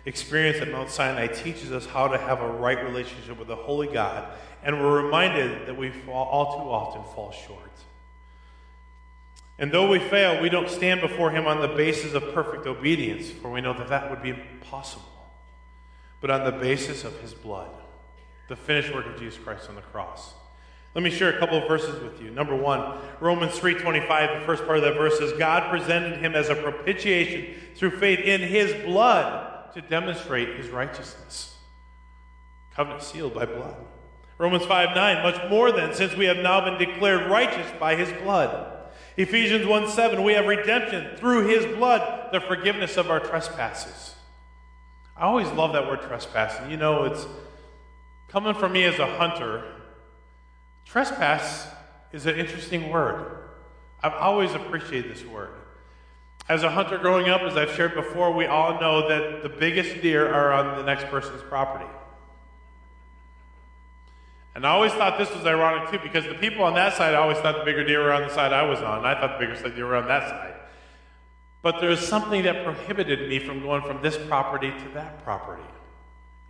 experience 0.05 0.61
at 0.61 0.71
Mount 0.71 0.91
Sinai 0.91 1.27
teaches 1.27 1.71
us 1.71 1.85
how 1.87 2.07
to 2.07 2.17
have 2.17 2.41
a 2.41 2.47
right 2.47 2.81
relationship 2.83 3.37
with 3.39 3.47
the 3.47 3.55
Holy 3.55 3.87
God, 3.87 4.27
and 4.63 4.79
we're 4.79 5.01
reminded 5.03 5.67
that 5.67 5.75
we 5.75 5.89
fall, 5.89 6.27
all 6.27 6.55
too 6.55 6.69
often 6.69 7.13
fall 7.15 7.31
short. 7.31 7.71
And 9.57 9.71
though 9.71 9.87
we 9.87 9.99
fail, 9.99 10.41
we 10.41 10.49
don't 10.49 10.69
stand 10.69 11.01
before 11.01 11.31
Him 11.31 11.47
on 11.47 11.61
the 11.61 11.67
basis 11.67 12.13
of 12.13 12.33
perfect 12.33 12.67
obedience, 12.67 13.31
for 13.31 13.49
we 13.49 13.61
know 13.61 13.73
that 13.73 13.87
that 13.87 14.09
would 14.09 14.21
be 14.21 14.31
impossible, 14.31 15.05
but 16.19 16.29
on 16.29 16.43
the 16.43 16.51
basis 16.51 17.03
of 17.03 17.17
His 17.21 17.33
blood, 17.33 17.69
the 18.49 18.55
finished 18.55 18.93
work 18.93 19.05
of 19.05 19.17
Jesus 19.17 19.39
Christ 19.41 19.69
on 19.69 19.75
the 19.75 19.81
cross. 19.81 20.33
Let 20.93 21.03
me 21.03 21.09
share 21.09 21.35
a 21.35 21.39
couple 21.39 21.57
of 21.57 21.67
verses 21.67 22.01
with 22.01 22.21
you. 22.21 22.31
Number 22.31 22.55
one, 22.55 22.97
Romans 23.19 23.53
3.25, 23.53 24.39
the 24.39 24.45
first 24.45 24.65
part 24.65 24.77
of 24.77 24.83
that 24.85 24.93
verse 24.93 25.17
says, 25.19 25.33
God 25.33 25.69
presented 25.69 26.19
him 26.19 26.35
as 26.35 26.47
a 26.47 26.55
propitiation 26.55 27.53
through 27.75 27.91
faith 27.99 28.19
in 28.19 28.41
his 28.41 28.73
blood 28.85 29.73
to 29.73 29.81
demonstrate 29.81 30.55
his 30.55 30.69
righteousness. 30.69 31.57
Covenant 32.73 33.03
sealed 33.03 33.33
by 33.33 33.45
blood. 33.45 33.75
Romans 34.37 34.65
5 34.65 34.95
9, 34.95 35.23
much 35.23 35.49
more 35.49 35.71
than, 35.71 35.93
since 35.93 36.15
we 36.15 36.25
have 36.25 36.37
now 36.37 36.63
been 36.63 36.77
declared 36.77 37.29
righteous 37.29 37.67
by 37.77 37.95
his 37.95 38.11
blood. 38.23 38.74
Ephesians 39.17 39.65
1 39.65 39.89
7, 39.89 40.23
we 40.23 40.33
have 40.33 40.45
redemption 40.45 41.15
through 41.17 41.47
his 41.47 41.65
blood, 41.77 42.31
the 42.33 42.41
forgiveness 42.41 42.97
of 42.97 43.09
our 43.09 43.19
trespasses. 43.19 44.15
I 45.15 45.23
always 45.23 45.49
love 45.51 45.73
that 45.73 45.87
word 45.87 46.01
trespassing. 46.01 46.69
You 46.69 46.77
know, 46.77 47.05
it's 47.05 47.25
coming 48.27 48.53
from 48.53 48.73
me 48.73 48.83
as 48.83 48.99
a 48.99 49.05
hunter. 49.05 49.63
Trespass 50.83 51.67
is 52.11 52.25
an 52.25 52.37
interesting 52.37 52.89
word. 52.89 53.37
I've 54.03 54.13
always 54.13 54.53
appreciated 54.53 55.09
this 55.09 55.23
word. 55.23 55.51
As 56.49 56.63
a 56.63 56.69
hunter 56.69 56.97
growing 56.97 57.29
up, 57.29 57.41
as 57.41 57.55
I've 57.55 57.71
shared 57.71 57.95
before, 57.95 58.31
we 58.33 58.45
all 58.45 58.79
know 58.79 59.07
that 59.07 59.41
the 59.41 59.49
biggest 59.49 60.01
deer 60.01 60.31
are 60.31 60.51
on 60.51 60.77
the 60.77 60.83
next 60.83 61.05
person's 61.05 61.41
property. 61.43 61.89
And 64.55 64.65
I 64.65 64.69
always 64.69 64.93
thought 64.93 65.17
this 65.17 65.33
was 65.35 65.45
ironic 65.45 65.91
too, 65.91 65.99
because 66.01 66.23
the 66.25 66.33
people 66.33 66.63
on 66.63 66.75
that 66.75 66.93
side 66.93 67.13
always 67.13 67.37
thought 67.39 67.57
the 67.57 67.65
bigger 67.65 67.83
deer 67.83 68.01
were 68.01 68.13
on 68.13 68.21
the 68.21 68.33
side 68.33 68.53
I 68.53 68.63
was 68.63 68.79
on, 68.79 68.99
and 68.99 69.07
I 69.07 69.19
thought 69.19 69.37
the 69.37 69.45
bigger 69.45 69.69
deer 69.69 69.85
were 69.85 69.97
on 69.97 70.07
that 70.07 70.29
side. 70.29 70.53
But 71.61 71.81
there 71.81 71.89
was 71.89 71.99
something 71.99 72.43
that 72.43 72.63
prohibited 72.63 73.27
me 73.27 73.39
from 73.39 73.61
going 73.61 73.81
from 73.81 74.01
this 74.01 74.17
property 74.27 74.71
to 74.71 74.89
that 74.93 75.23
property. 75.23 75.63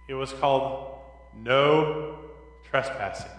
It 0.07 0.13
was 0.13 0.31
called 0.33 0.99
no 1.35 2.19
trespassing. 2.69 3.31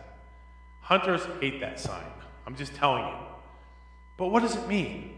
Hunters 0.80 1.22
hate 1.40 1.60
that 1.60 1.78
sign. 1.78 2.04
I'm 2.46 2.56
just 2.56 2.74
telling 2.74 3.04
you. 3.04 3.14
But 4.16 4.28
what 4.28 4.42
does 4.42 4.56
it 4.56 4.66
mean? 4.66 5.16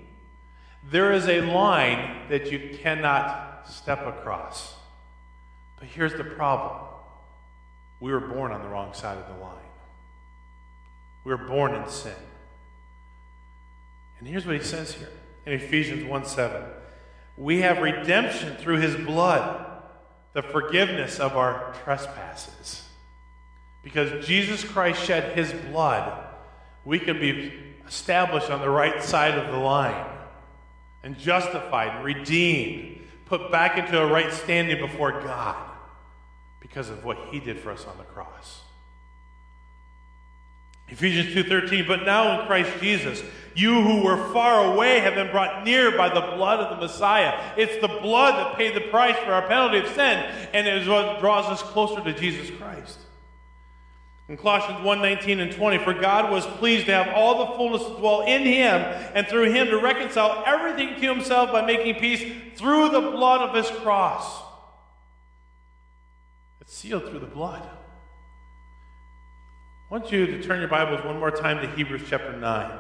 There 0.91 1.13
is 1.13 1.27
a 1.29 1.41
line 1.41 2.29
that 2.29 2.51
you 2.53 2.77
cannot 2.83 3.69
step 3.69 4.07
across. 4.07 4.75
But 5.79 5.89
here's 5.89 6.15
the 6.15 6.25
problem 6.25 6.81
we 8.01 8.13
were 8.13 8.21
born 8.21 8.53
on 8.53 8.63
the 8.63 8.69
wrong 8.69 8.95
side 8.95 9.19
of 9.19 9.27
the 9.27 9.43
line, 9.43 9.55
we 11.25 11.33
were 11.33 11.49
born 11.49 11.75
in 11.75 11.89
sin. 11.89 12.13
And 14.19 14.27
here's 14.27 14.47
what 14.47 14.57
he 14.57 14.63
says 14.63 14.95
here 14.95 15.11
in 15.47 15.53
Ephesians 15.53 16.05
1 16.05 16.25
7. 16.25 16.63
We 17.37 17.61
have 17.61 17.79
redemption 17.79 18.57
through 18.57 18.79
his 18.79 18.97
blood, 18.97 19.65
the 20.33 20.43
forgiveness 20.43 21.21
of 21.21 21.37
our 21.37 21.75
trespasses. 21.85 22.85
Because 23.83 24.27
Jesus 24.27 24.65
Christ 24.65 25.05
shed 25.05 25.37
his 25.37 25.53
blood, 25.71 26.27
we 26.85 26.99
can 26.99 27.21
be 27.21 27.53
established 27.87 28.51
on 28.51 28.61
the 28.61 28.69
right 28.69 29.03
side 29.03 29.39
of 29.39 29.53
the 29.53 29.59
line 29.59 30.07
and 31.05 31.17
justified 31.17 31.97
and 31.97 32.05
redeemed, 32.05 33.01
put 33.27 33.53
back 33.53 33.79
into 33.79 34.01
a 34.01 34.07
right 34.07 34.33
standing 34.33 34.79
before 34.79 35.21
God 35.21 35.68
because 36.61 36.91
of 36.91 37.05
what 37.05 37.19
he 37.31 37.41
did 37.41 37.59
for 37.59 37.71
us 37.71 37.85
on 37.85 37.97
the 37.99 38.05
cross. 38.05 38.63
Ephesians 40.89 41.35
2:13 41.35 41.87
But 41.87 42.05
now 42.05 42.41
in 42.41 42.47
Christ 42.47 42.71
Jesus 42.81 43.23
you 43.55 43.83
who 43.83 44.03
were 44.03 44.33
far 44.33 44.73
away 44.73 45.01
have 45.01 45.15
been 45.15 45.31
brought 45.31 45.65
near 45.65 45.97
by 45.97 46.09
the 46.09 46.21
blood 46.37 46.61
of 46.61 46.71
the 46.71 46.87
Messiah. 46.87 47.53
It's 47.57 47.81
the 47.81 47.89
blood 47.89 48.35
that 48.35 48.57
paid 48.57 48.75
the 48.75 48.89
price 48.89 49.17
for 49.17 49.33
our 49.33 49.47
penalty 49.49 49.79
of 49.79 49.89
sin 49.89 50.25
and 50.53 50.67
it 50.67 50.83
is 50.83 50.89
what 50.89 51.21
draws 51.21 51.47
us 51.47 51.63
closer 51.63 52.03
to 52.03 52.13
Jesus 52.13 52.51
Christ. 52.57 52.99
In 54.29 54.37
Colossians 54.37 54.85
1 54.85 55.01
19 55.01 55.41
and 55.41 55.53
20, 55.53 55.79
for 55.79 55.95
God 55.95 56.31
was 56.31 56.45
pleased 56.47 56.87
to 56.87 56.93
have 56.93 57.15
all 57.15 57.47
the 57.47 57.57
fullness 57.57 57.83
dwell 57.99 58.23
in 58.23 58.43
him, 58.43 58.83
and 59.15 59.27
through 59.27 59.51
him 59.53 59.69
to 59.69 59.79
reconcile 59.79 60.45
everything 60.47 61.01
to 61.01 61.15
himself 61.15 61.51
by 61.51 61.65
making 61.65 61.95
peace 61.95 62.31
through 62.55 62.91
the 62.91 63.01
blood 63.01 63.41
of 63.41 63.55
his 63.57 63.71
cross. 63.81 64.43
It's 66.69 66.77
sealed 66.77 67.09
through 67.09 67.21
the 67.21 67.27
blood. 67.27 67.63
I 67.63 67.69
want 69.89 70.13
you 70.13 70.27
to 70.27 70.43
turn 70.43 70.59
your 70.61 70.69
Bibles 70.69 71.03
one 71.03 71.19
more 71.19 71.31
time 71.31 71.63
to 71.63 71.77
Hebrews 71.77 72.03
chapter 72.07 72.37
9. 72.37 72.79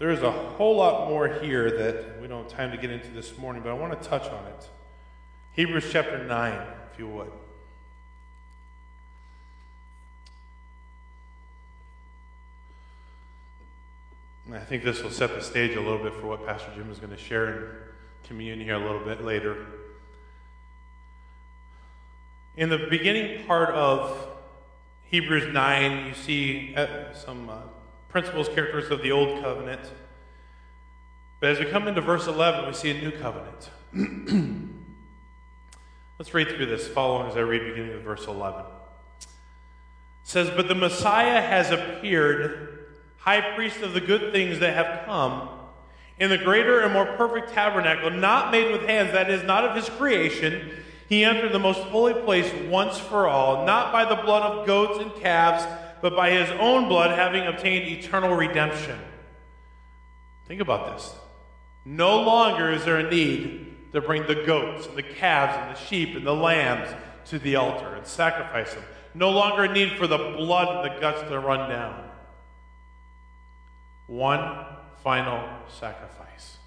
There 0.00 0.10
is 0.10 0.22
a 0.22 0.32
whole 0.32 0.74
lot 0.74 1.08
more 1.08 1.28
here 1.28 1.70
that 1.70 2.20
we 2.20 2.26
don't 2.26 2.42
have 2.42 2.52
time 2.52 2.72
to 2.72 2.76
get 2.76 2.90
into 2.90 3.12
this 3.12 3.38
morning, 3.38 3.62
but 3.62 3.70
I 3.70 3.74
want 3.74 4.02
to 4.02 4.08
touch 4.08 4.24
on 4.24 4.44
it. 4.48 4.68
Hebrews 5.52 5.88
chapter 5.88 6.18
9, 6.18 6.66
if 6.92 6.98
you 6.98 7.06
would. 7.06 7.30
I 14.50 14.58
think 14.58 14.82
this 14.82 15.02
will 15.02 15.10
set 15.10 15.34
the 15.34 15.40
stage 15.40 15.76
a 15.76 15.80
little 15.80 16.02
bit 16.02 16.14
for 16.14 16.26
what 16.26 16.46
Pastor 16.46 16.70
Jim 16.74 16.90
is 16.90 16.98
going 16.98 17.12
to 17.12 17.18
share 17.18 17.54
in 17.54 17.66
communion 18.24 18.60
here 18.60 18.74
a 18.74 18.78
little 18.78 19.04
bit 19.04 19.22
later. 19.22 19.66
In 22.56 22.68
the 22.68 22.78
beginning 22.90 23.46
part 23.46 23.70
of 23.70 24.28
Hebrews 25.04 25.52
9, 25.52 26.06
you 26.06 26.14
see 26.14 26.74
uh, 26.76 27.12
some 27.14 27.48
uh, 27.48 27.58
principles, 28.08 28.48
characteristics 28.48 28.92
of 28.92 29.02
the 29.02 29.12
Old 29.12 29.42
Covenant. 29.42 29.80
But 31.40 31.50
as 31.50 31.58
we 31.58 31.66
come 31.66 31.88
into 31.88 32.00
verse 32.00 32.26
11, 32.26 32.66
we 32.66 32.72
see 32.74 32.90
a 32.90 33.00
new 33.00 33.10
covenant. 33.10 33.70
Let's 36.18 36.34
read 36.34 36.48
through 36.48 36.66
this, 36.66 36.86
following 36.88 37.30
as 37.30 37.36
I 37.36 37.40
read 37.40 37.64
beginning 37.64 37.94
with 37.94 38.02
verse 38.02 38.26
11. 38.26 38.64
It 39.20 39.28
says, 40.24 40.50
But 40.50 40.68
the 40.68 40.74
Messiah 40.74 41.40
has 41.40 41.70
appeared, 41.70 42.81
high 43.22 43.54
priest 43.54 43.82
of 43.82 43.94
the 43.94 44.00
good 44.00 44.32
things 44.32 44.58
that 44.58 44.74
have 44.74 45.06
come, 45.06 45.48
in 46.18 46.28
the 46.28 46.38
greater 46.38 46.80
and 46.80 46.92
more 46.92 47.06
perfect 47.06 47.52
tabernacle, 47.52 48.10
not 48.10 48.50
made 48.50 48.72
with 48.72 48.82
hands, 48.82 49.12
that 49.12 49.30
is, 49.30 49.42
not 49.44 49.64
of 49.64 49.76
his 49.76 49.88
creation. 49.90 50.70
He 51.08 51.24
entered 51.24 51.52
the 51.52 51.58
most 51.58 51.80
holy 51.80 52.14
place 52.14 52.52
once 52.68 52.98
for 52.98 53.28
all, 53.28 53.64
not 53.64 53.92
by 53.92 54.04
the 54.04 54.20
blood 54.22 54.42
of 54.42 54.66
goats 54.66 54.98
and 54.98 55.14
calves, 55.22 55.64
but 56.00 56.16
by 56.16 56.30
his 56.30 56.50
own 56.60 56.88
blood, 56.88 57.16
having 57.16 57.46
obtained 57.46 57.86
eternal 57.86 58.34
redemption. 58.34 58.98
Think 60.48 60.60
about 60.60 60.94
this. 60.94 61.14
No 61.84 62.20
longer 62.22 62.72
is 62.72 62.84
there 62.84 62.98
a 62.98 63.10
need 63.10 63.92
to 63.92 64.00
bring 64.00 64.26
the 64.26 64.44
goats 64.44 64.86
and 64.86 64.96
the 64.96 65.02
calves 65.02 65.56
and 65.58 65.76
the 65.76 65.80
sheep 65.80 66.16
and 66.16 66.26
the 66.26 66.34
lambs 66.34 66.88
to 67.26 67.38
the 67.38 67.56
altar 67.56 67.94
and 67.94 68.06
sacrifice 68.06 68.74
them. 68.74 68.84
No 69.14 69.30
longer 69.30 69.64
a 69.64 69.72
need 69.72 69.92
for 69.92 70.06
the 70.06 70.18
blood 70.18 70.68
and 70.68 70.92
the 70.92 71.00
guts 71.00 71.22
to 71.22 71.38
run 71.38 71.68
down. 71.68 72.11
One 74.12 74.66
final 75.02 75.42
sacrifice. 75.80 76.58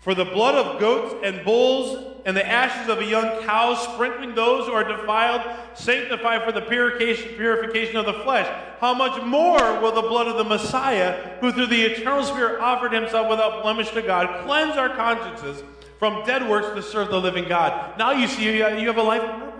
For 0.00 0.14
the 0.14 0.24
blood 0.24 0.54
of 0.54 0.80
goats 0.80 1.14
and 1.22 1.44
bulls 1.44 2.22
and 2.24 2.34
the 2.34 2.46
ashes 2.46 2.88
of 2.88 3.00
a 3.00 3.04
young 3.04 3.44
cow, 3.44 3.74
sprinkling 3.74 4.34
those 4.34 4.66
who 4.66 4.72
are 4.72 4.82
defiled, 4.82 5.42
sanctify 5.74 6.42
for 6.42 6.52
the 6.52 6.62
purification, 6.62 7.96
of 7.98 8.06
the 8.06 8.14
flesh. 8.24 8.48
How 8.80 8.94
much 8.94 9.22
more 9.22 9.78
will 9.78 9.92
the 9.92 10.08
blood 10.08 10.26
of 10.26 10.38
the 10.38 10.44
Messiah, 10.44 11.36
who 11.40 11.52
through 11.52 11.66
the 11.66 11.82
eternal 11.82 12.24
Spirit 12.24 12.58
offered 12.58 12.94
himself 12.94 13.28
without 13.28 13.62
blemish 13.62 13.90
to 13.90 14.00
God, 14.00 14.46
cleanse 14.46 14.78
our 14.78 14.88
consciences 14.88 15.62
from 15.98 16.24
dead 16.24 16.48
works 16.48 16.74
to 16.74 16.82
serve 16.82 17.10
the 17.10 17.20
living 17.20 17.46
God? 17.46 17.98
Now 17.98 18.12
you 18.12 18.26
see 18.26 18.62
uh, 18.62 18.78
you 18.78 18.86
have 18.86 18.96
a 18.96 19.02
life. 19.02 19.51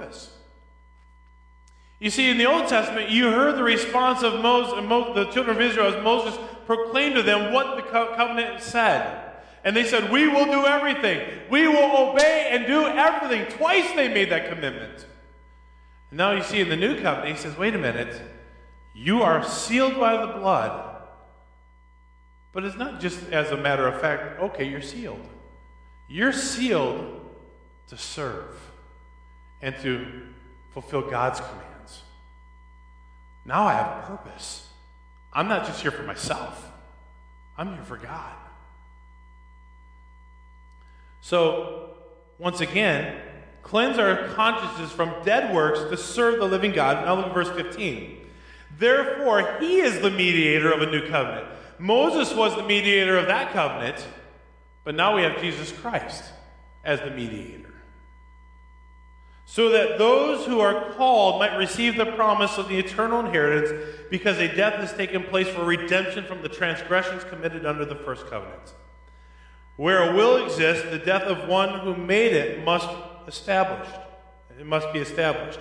You 2.03 2.11
see, 2.11 2.29
in 2.29 2.37
the 2.37 2.47
Old 2.47 2.67
Testament, 2.67 3.11
you 3.11 3.31
heard 3.31 3.55
the 3.55 3.63
response 3.63 4.25
of 4.25 4.41
Moses, 4.41 4.75
the 5.15 5.27
children 5.27 5.55
of 5.55 5.63
Israel 5.63 5.95
as 5.95 6.03
Moses 6.03 6.37
proclaimed 6.67 7.15
to 7.15 7.23
them 7.23 7.53
what 7.53 7.77
the 7.77 7.83
covenant 7.83 8.61
said. 8.61 9.35
And 9.63 9.77
they 9.77 9.85
said, 9.85 10.11
We 10.11 10.27
will 10.27 10.47
do 10.47 10.67
everything. 10.67 11.21
We 11.49 11.69
will 11.69 12.11
obey 12.11 12.49
and 12.51 12.67
do 12.67 12.85
everything. 12.85 13.47
Twice 13.57 13.93
they 13.95 14.09
made 14.09 14.33
that 14.33 14.49
commitment. 14.49 15.07
And 16.11 16.19
now 16.19 16.33
you 16.33 16.43
see 16.43 16.59
in 16.59 16.69
the 16.69 16.77
new 16.77 17.01
covenant, 17.01 17.37
he 17.37 17.41
says, 17.41 17.57
Wait 17.57 17.73
a 17.73 17.79
minute. 17.79 18.21
You 18.97 19.23
are 19.23 19.45
sealed 19.45 20.01
by 20.01 20.27
the 20.27 20.33
blood. 20.33 21.03
But 22.53 22.65
it's 22.65 22.77
not 22.77 23.01
just 23.01 23.31
as 23.31 23.53
a 23.53 23.57
matter 23.57 23.87
of 23.87 24.01
fact, 24.01 24.41
okay, 24.41 24.69
you're 24.69 24.83
sealed. 24.83 25.25
You're 26.11 26.33
sealed 26.33 27.21
to 27.87 27.97
serve 27.97 28.59
and 29.61 29.77
to 29.83 30.05
fulfill 30.73 31.09
God's 31.09 31.39
commands. 31.39 31.72
Now 33.45 33.65
I 33.65 33.75
have 33.75 34.05
a 34.05 34.07
purpose. 34.07 34.69
I'm 35.33 35.49
not 35.49 35.67
just 35.67 35.83
here 35.83 35.91
for 35.91 36.03
myself, 36.03 36.71
I'm 37.57 37.75
here 37.75 37.85
for 37.85 37.97
God. 37.97 38.35
So, 41.21 41.91
once 42.39 42.61
again, 42.61 43.17
cleanse 43.63 43.99
our 43.99 44.29
consciences 44.29 44.91
from 44.91 45.15
dead 45.25 45.55
works 45.55 45.79
to 45.91 45.97
serve 45.97 46.41
the 46.41 46.47
living 46.47 46.73
God. 46.73 47.05
Now 47.05 47.15
look 47.15 47.27
at 47.27 47.35
verse 47.35 47.51
15. 47.51 48.19
Therefore, 48.77 49.59
he 49.61 49.81
is 49.81 50.01
the 50.01 50.11
mediator 50.11 50.73
of 50.73 50.83
a 50.83 50.87
new 50.87 51.09
covenant. 51.09 51.47
Moses 51.79 52.35
was 52.35 52.57
the 52.57 52.63
mediator 52.65 53.17
of 53.17 53.27
that 53.27 53.53
covenant, 53.53 54.05
but 54.85 54.95
now 54.95 55.15
we 55.15 55.23
have 55.23 55.41
Jesus 55.41 55.71
Christ 55.73 56.25
as 56.85 57.01
the 57.01 57.11
mediator. 57.11 57.72
So 59.45 59.69
that 59.71 59.99
those 59.99 60.47
who 60.47 60.61
are 60.61 60.93
called 60.93 61.41
might 61.41 61.57
receive 61.57 61.97
the 61.97 62.07
promise 62.07 62.59
of 62.59 62.69
the 62.69 62.79
eternal 62.79 63.21
inheritance, 63.21 63.71
because 64.11 64.39
a 64.39 64.55
death 64.55 64.75
has 64.75 64.93
taken 64.95 65.25
place 65.25 65.49
for 65.49 65.65
redemption 65.65 66.25
from 66.25 66.43
the 66.43 66.49
transgressions 66.49 67.25
committed 67.25 67.67
under 67.67 67.85
the 67.85 67.97
first 67.97 68.27
covenant. 68.29 68.75
Where 69.77 70.11
a 70.11 70.15
will 70.15 70.45
exists, 70.45 70.89
the 70.91 70.99
death 70.99 71.23
of 71.23 71.49
one 71.49 71.81
who 71.81 71.97
made 71.97 72.33
it 72.33 72.65
must 72.65 72.89
established. 73.27 73.91
It 74.59 74.67
must 74.67 74.93
be 74.93 75.01
established. 75.01 75.61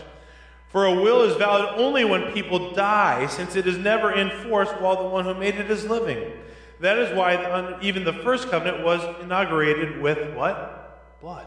For 0.70 0.86
a 0.86 0.94
will 0.94 1.24
is 1.24 1.36
valid 1.36 1.74
only 1.78 2.06
when 2.06 2.32
people 2.32 2.74
die, 2.74 3.28
since 3.28 3.56
it 3.56 3.68
is 3.68 3.78
never 3.78 4.14
enforced 4.14 4.80
while 4.80 5.04
the 5.04 5.10
one 5.10 5.26
who 5.26 5.34
made 5.34 5.56
it 5.56 5.70
is 5.70 5.86
living. 5.86 6.32
That 6.80 6.98
is 6.98 7.16
why 7.16 7.78
even 7.82 8.04
the 8.04 8.14
first 8.14 8.50
covenant 8.50 8.84
was 8.84 9.02
inaugurated 9.22 10.02
with 10.02 10.34
what? 10.36 11.20
Blood. 11.20 11.46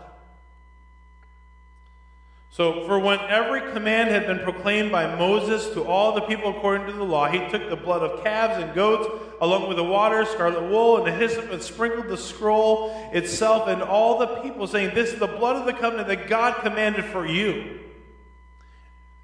So, 2.55 2.87
for 2.87 3.01
when 3.01 3.19
every 3.19 3.73
command 3.73 4.11
had 4.11 4.29
been 4.29 4.39
proclaimed 4.39 4.93
by 4.93 5.13
Moses 5.17 5.71
to 5.71 5.83
all 5.83 6.15
the 6.15 6.21
people 6.21 6.57
according 6.57 6.87
to 6.87 6.93
the 6.93 7.03
law, 7.03 7.29
he 7.29 7.41
took 7.51 7.69
the 7.69 7.75
blood 7.75 8.03
of 8.03 8.23
calves 8.23 8.63
and 8.63 8.73
goats, 8.73 9.09
along 9.41 9.67
with 9.67 9.77
the 9.77 9.83
water, 9.83 10.25
scarlet 10.25 10.63
wool, 10.63 10.99
and 10.99 11.05
the 11.05 11.11
hyssop, 11.11 11.51
and 11.51 11.61
sprinkled 11.61 12.07
the 12.07 12.17
scroll 12.17 13.11
itself 13.13 13.67
and 13.67 13.83
all 13.83 14.21
the 14.21 14.29
people, 14.43 14.69
saying, 14.69 14.95
This 14.95 15.13
is 15.13 15.19
the 15.19 15.27
blood 15.27 15.57
of 15.57 15.67
the 15.67 15.73
covenant 15.73 16.07
that 16.07 16.29
God 16.29 16.63
commanded 16.63 17.07
for 17.07 17.27
you. 17.27 17.81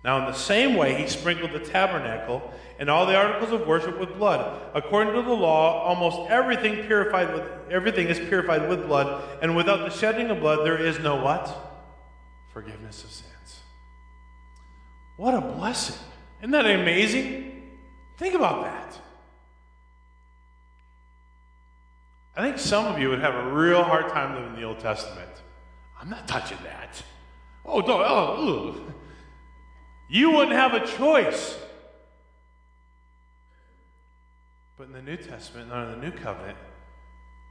Now, 0.03 0.19
in 0.19 0.25
the 0.25 0.37
same 0.37 0.75
way, 0.75 1.01
he 1.01 1.07
sprinkled 1.07 1.53
the 1.53 1.61
tabernacle 1.61 2.53
and 2.81 2.91
all 2.91 3.07
the 3.07 3.15
articles 3.15 3.53
of 3.53 3.65
worship 3.65 4.01
with 4.01 4.19
blood. 4.19 4.61
According 4.75 5.15
to 5.15 5.23
the 5.23 5.31
law, 5.31 5.85
almost 5.85 6.29
everything 6.29 6.85
purified 6.85 7.33
with 7.33 7.45
everything 7.71 8.09
is 8.09 8.19
purified 8.19 8.69
with 8.69 8.89
blood, 8.89 9.23
and 9.41 9.55
without 9.55 9.89
the 9.89 9.97
shedding 9.97 10.31
of 10.31 10.41
blood, 10.41 10.67
there 10.67 10.85
is 10.85 10.99
no 10.99 11.15
what? 11.23 11.70
Forgiveness 12.53 13.05
of 13.05 13.11
sins. 13.11 13.61
What 15.17 15.35
a 15.35 15.41
blessing. 15.41 15.97
Isn't 16.41 16.51
that 16.53 16.67
amazing? 16.67 17.71
Think 18.19 18.35
about 18.35 18.65
that. 18.65 18.99
I 22.37 22.43
think 22.43 22.59
some 22.59 22.87
of 22.87 22.99
you 22.99 23.11
would 23.11 23.21
have 23.21 23.35
a 23.35 23.53
real 23.53 23.83
hard 23.83 24.09
time 24.09 24.35
living 24.35 24.55
in 24.55 24.61
the 24.61 24.67
Old 24.67 24.79
Testament. 24.79 25.31
I'm 26.01 26.09
not 26.09 26.27
touching 26.27 26.59
that. 26.65 27.03
Oh, 27.67 27.83
don't. 27.83 28.03
Oh, 28.03 28.69
ugh. 28.69 28.95
You 30.09 30.31
wouldn't 30.31 30.57
have 30.57 30.75
a 30.75 30.87
choice. 30.87 31.59
But 34.77 34.87
in 34.87 34.93
the 34.93 35.03
New 35.03 35.19
Testament, 35.19 35.71
under 35.71 35.95
the 35.95 36.01
New 36.01 36.13
Covenant, 36.13 36.57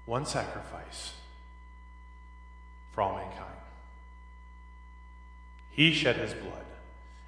one 0.08 0.26
sacrifice 0.26 1.14
for 2.94 3.02
all 3.02 3.16
mankind. 3.16 3.59
He 5.80 5.94
shed 5.94 6.18
his 6.18 6.34
blood. 6.34 6.66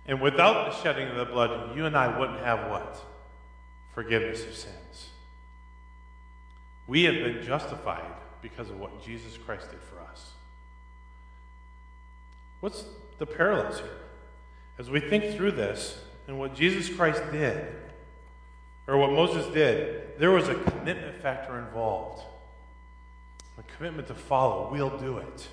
And 0.05 0.19
without 0.19 0.69
the 0.69 0.83
shedding 0.83 1.07
of 1.07 1.15
the 1.15 1.23
blood, 1.23 1.73
you 1.73 1.85
and 1.85 1.95
I 1.95 2.19
wouldn't 2.19 2.41
have 2.41 2.69
what? 2.69 3.01
Forgiveness 3.93 4.43
of 4.43 4.53
sins. 4.53 5.11
We 6.85 7.03
have 7.03 7.13
been 7.13 7.41
justified 7.43 8.11
because 8.41 8.69
of 8.69 8.77
what 8.77 9.01
Jesus 9.05 9.37
Christ 9.37 9.71
did 9.71 9.79
for 9.79 10.01
us. 10.01 10.31
What's 12.59 12.83
the 13.19 13.25
parallels 13.25 13.79
here? 13.79 13.99
As 14.77 14.89
we 14.89 14.99
think 14.99 15.33
through 15.37 15.51
this 15.51 16.01
and 16.27 16.37
what 16.37 16.53
Jesus 16.53 16.93
Christ 16.93 17.23
did, 17.31 17.65
or 18.85 18.97
what 18.97 19.13
Moses 19.13 19.45
did, 19.53 20.19
there 20.19 20.31
was 20.31 20.49
a 20.49 20.55
commitment 20.55 21.21
factor 21.21 21.57
involved. 21.57 22.21
A 23.57 23.77
commitment 23.77 24.09
to 24.09 24.13
follow. 24.13 24.69
We'll 24.69 24.97
do 24.97 25.19
it. 25.19 25.47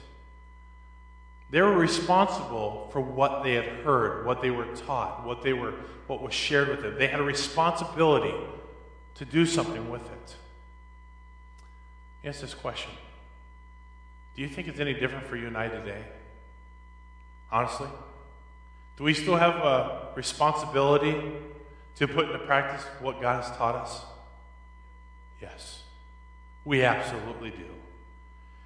They 1.51 1.63
were 1.63 1.75
responsible 1.75 2.89
for 2.93 3.01
what 3.01 3.43
they 3.43 3.55
had 3.55 3.65
heard, 3.65 4.27
what 4.27 4.43
they 4.43 4.51
were 4.51 4.67
taught, 4.75 5.25
what 5.25 5.43
they 5.43 5.53
were 5.53 5.75
what 6.07 6.23
was 6.23 6.35
shared 6.35 6.69
with 6.69 6.83
them. 6.83 6.97
They 6.99 7.07
had 7.07 7.21
a 7.21 7.25
responsibility 7.25 8.35
to 9.17 9.25
do 9.25 9.45
something 9.45 9.91
with 9.91 10.03
it. 10.03 10.37
Ask 12.25 12.41
this 12.41 12.55
question. 12.55 12.91
Do 14.35 14.43
you 14.43 14.49
think 14.49 14.69
it's 14.69 14.81
any 14.81 14.95
different 14.95 15.27
for 15.27 15.37
you 15.37 15.47
and 15.47 15.57
I 15.57 15.69
today? 15.69 16.03
Honestly? 17.51 17.89
Do 18.97 19.05
we 19.05 19.15
still 19.15 19.37
have 19.37 19.57
a 19.57 20.09
responsibility 20.17 21.15
to 21.97 22.09
put 22.09 22.27
into 22.27 22.39
practice 22.41 22.85
what 23.01 23.21
God 23.21 23.43
has 23.43 23.57
taught 23.57 23.75
us? 23.75 24.01
Yes. 25.41 25.83
We 26.65 26.85
absolutely 26.85 27.51
do. 27.51 27.67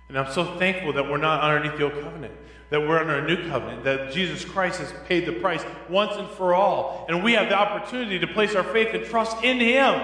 And 0.08 0.18
I'm 0.18 0.32
so 0.32 0.58
thankful 0.58 0.92
that 0.94 1.08
we're 1.08 1.16
not 1.16 1.42
underneath 1.42 1.78
the 1.78 1.84
old 1.84 2.02
covenant 2.02 2.34
that 2.72 2.80
we're 2.80 2.98
under 2.98 3.16
a 3.16 3.26
new 3.26 3.50
covenant, 3.50 3.84
that 3.84 4.12
Jesus 4.12 4.46
Christ 4.46 4.80
has 4.80 4.90
paid 5.06 5.26
the 5.26 5.32
price 5.32 5.62
once 5.90 6.16
and 6.16 6.26
for 6.30 6.54
all. 6.54 7.04
And 7.06 7.22
we 7.22 7.34
have 7.34 7.50
the 7.50 7.54
opportunity 7.54 8.18
to 8.18 8.26
place 8.26 8.54
our 8.54 8.64
faith 8.64 8.94
and 8.94 9.04
trust 9.04 9.44
in 9.44 9.60
Him 9.60 10.00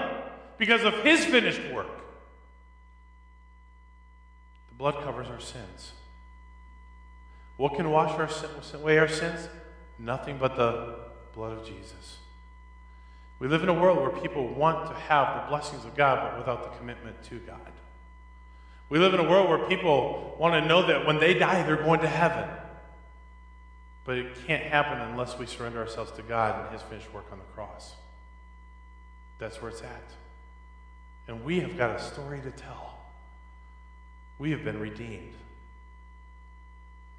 because 0.59 0.85
of 0.85 0.92
His 1.02 1.24
finished 1.24 1.62
work. 1.72 1.88
The 4.68 4.74
blood 4.74 5.02
covers 5.02 5.28
our 5.28 5.40
sins. 5.40 5.92
What 7.57 7.74
can 7.74 7.90
wash 7.90 8.11
our 8.18 8.28
sin, 8.28 8.50
away 8.74 8.98
our 8.98 9.09
sins? 9.09 9.48
Nothing 9.98 10.37
but 10.37 10.54
the 10.54 10.96
blood 11.35 11.57
of 11.57 11.66
Jesus. 11.66 12.18
We 13.40 13.48
live 13.48 13.62
in 13.62 13.70
a 13.70 13.74
world 13.74 13.98
where 13.98 14.11
people 14.20 14.46
want 14.46 14.90
to 14.90 14.94
have 14.94 15.42
the 15.42 15.48
blessings 15.48 15.87
of 15.87 15.96
God, 15.96 16.20
but 16.22 16.38
without 16.38 16.70
the 16.70 16.78
commitment 16.78 17.22
to 17.31 17.38
God. 17.38 17.72
We 18.88 18.98
live 18.98 19.12
in 19.14 19.20
a 19.20 19.29
world 19.29 19.48
where 19.48 19.68
people 19.68 20.37
want 20.38 20.55
to 20.55 20.66
know 20.66 20.87
that 20.87 21.07
when 21.07 21.20
they 21.20 21.35
die, 21.35 21.62
they're 21.62 21.77
going 21.77 22.01
to 22.01 22.09
heaven. 22.09 22.48
But 24.05 24.18
it 24.18 24.46
can't 24.46 24.62
happen 24.62 24.98
unless 24.98 25.38
we 25.38 25.44
surrender 25.44 25.81
ourselves 25.81 26.11
to 26.12 26.22
God 26.22 26.64
and 26.64 26.72
His 26.72 26.81
finished 26.83 27.12
work 27.12 27.27
on 27.31 27.38
the 27.38 27.44
cross. 27.55 27.94
That's 29.38 29.61
where 29.61 29.70
it's 29.70 29.83
at. 29.83 30.11
And 31.27 31.44
we 31.44 31.61
have 31.61 31.77
got 31.77 32.01
a 32.01 32.03
story 32.03 32.40
to 32.40 32.51
tell. 32.51 32.98
We 34.38 34.51
have 34.53 34.64
been 34.64 34.81
redeemed. 34.81 35.35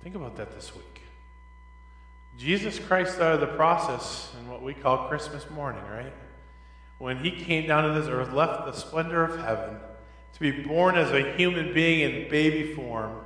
Think 0.02 0.16
about 0.16 0.38
that 0.38 0.52
this 0.56 0.76
week. 0.76 1.02
Jesus 2.38 2.80
Christ 2.80 3.16
started 3.16 3.42
the 3.42 3.48
process 3.48 4.32
in 4.40 4.50
what 4.50 4.64
we 4.64 4.74
call 4.74 5.10
Christmas 5.10 5.48
morning, 5.50 5.84
right? 5.92 6.14
When 6.98 7.18
he 7.18 7.32
came 7.32 7.68
down 7.68 7.84
to 7.84 8.00
this 8.00 8.10
earth, 8.10 8.34
left 8.34 8.66
the 8.66 8.72
splendor 8.72 9.24
of 9.24 9.40
heaven 9.42 9.78
to 10.34 10.40
be 10.40 10.52
born 10.52 10.96
as 10.96 11.12
a 11.12 11.34
human 11.34 11.74
being 11.74 12.02
in 12.02 12.30
baby 12.30 12.74
form, 12.74 13.22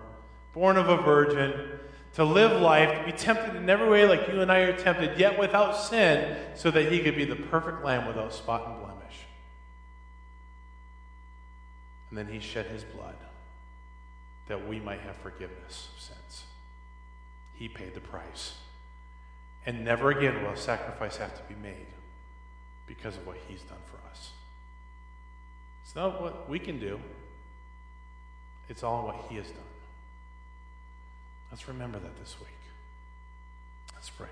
born 0.53 0.77
of 0.77 0.89
a 0.89 0.97
virgin, 0.97 1.79
to 2.13 2.23
live 2.23 2.61
life, 2.61 2.99
to 2.99 3.05
be 3.05 3.11
tempted 3.11 3.55
in 3.55 3.69
every 3.69 3.89
way 3.89 4.05
like 4.05 4.27
you 4.27 4.41
and 4.41 4.51
I 4.51 4.59
are 4.59 4.77
tempted, 4.77 5.17
yet 5.19 5.37
without 5.39 5.75
sin, 5.75 6.37
so 6.55 6.69
that 6.71 6.91
he 6.91 6.99
could 6.99 7.15
be 7.15 7.25
the 7.25 7.35
perfect 7.35 7.83
lamb 7.83 8.07
without 8.07 8.33
spot 8.33 8.67
and 8.67 8.77
blemish. 8.77 9.25
And 12.09 12.17
then 12.17 12.27
he 12.27 12.39
shed 12.39 12.67
his 12.67 12.83
blood 12.83 13.15
that 14.47 14.67
we 14.67 14.79
might 14.79 14.99
have 14.99 15.15
forgiveness 15.17 15.89
of 15.95 16.01
sins. 16.01 16.43
He 17.53 17.67
paid 17.67 17.95
the 17.95 18.01
price. 18.01 18.55
And 19.65 19.85
never 19.85 20.11
again 20.11 20.43
will 20.43 20.51
a 20.51 20.57
sacrifice 20.57 21.17
have 21.17 21.35
to 21.35 21.43
be 21.51 21.59
made 21.59 21.87
because 22.85 23.15
of 23.15 23.25
what 23.25 23.37
he's 23.47 23.61
done 23.61 23.77
for 23.89 23.97
us. 23.97 24.02
It's 25.93 25.97
not 25.97 26.23
what 26.23 26.49
we 26.49 26.57
can 26.57 26.79
do, 26.79 26.99
it's 28.67 28.81
all 28.81 29.05
what 29.05 29.27
he 29.29 29.35
has 29.35 29.45
done. 29.45 29.59
Let's 31.51 31.67
remember 31.67 31.99
that 31.99 32.17
this 32.17 32.35
week. 32.39 32.49
Let's 33.93 34.09
pray. 34.09 34.25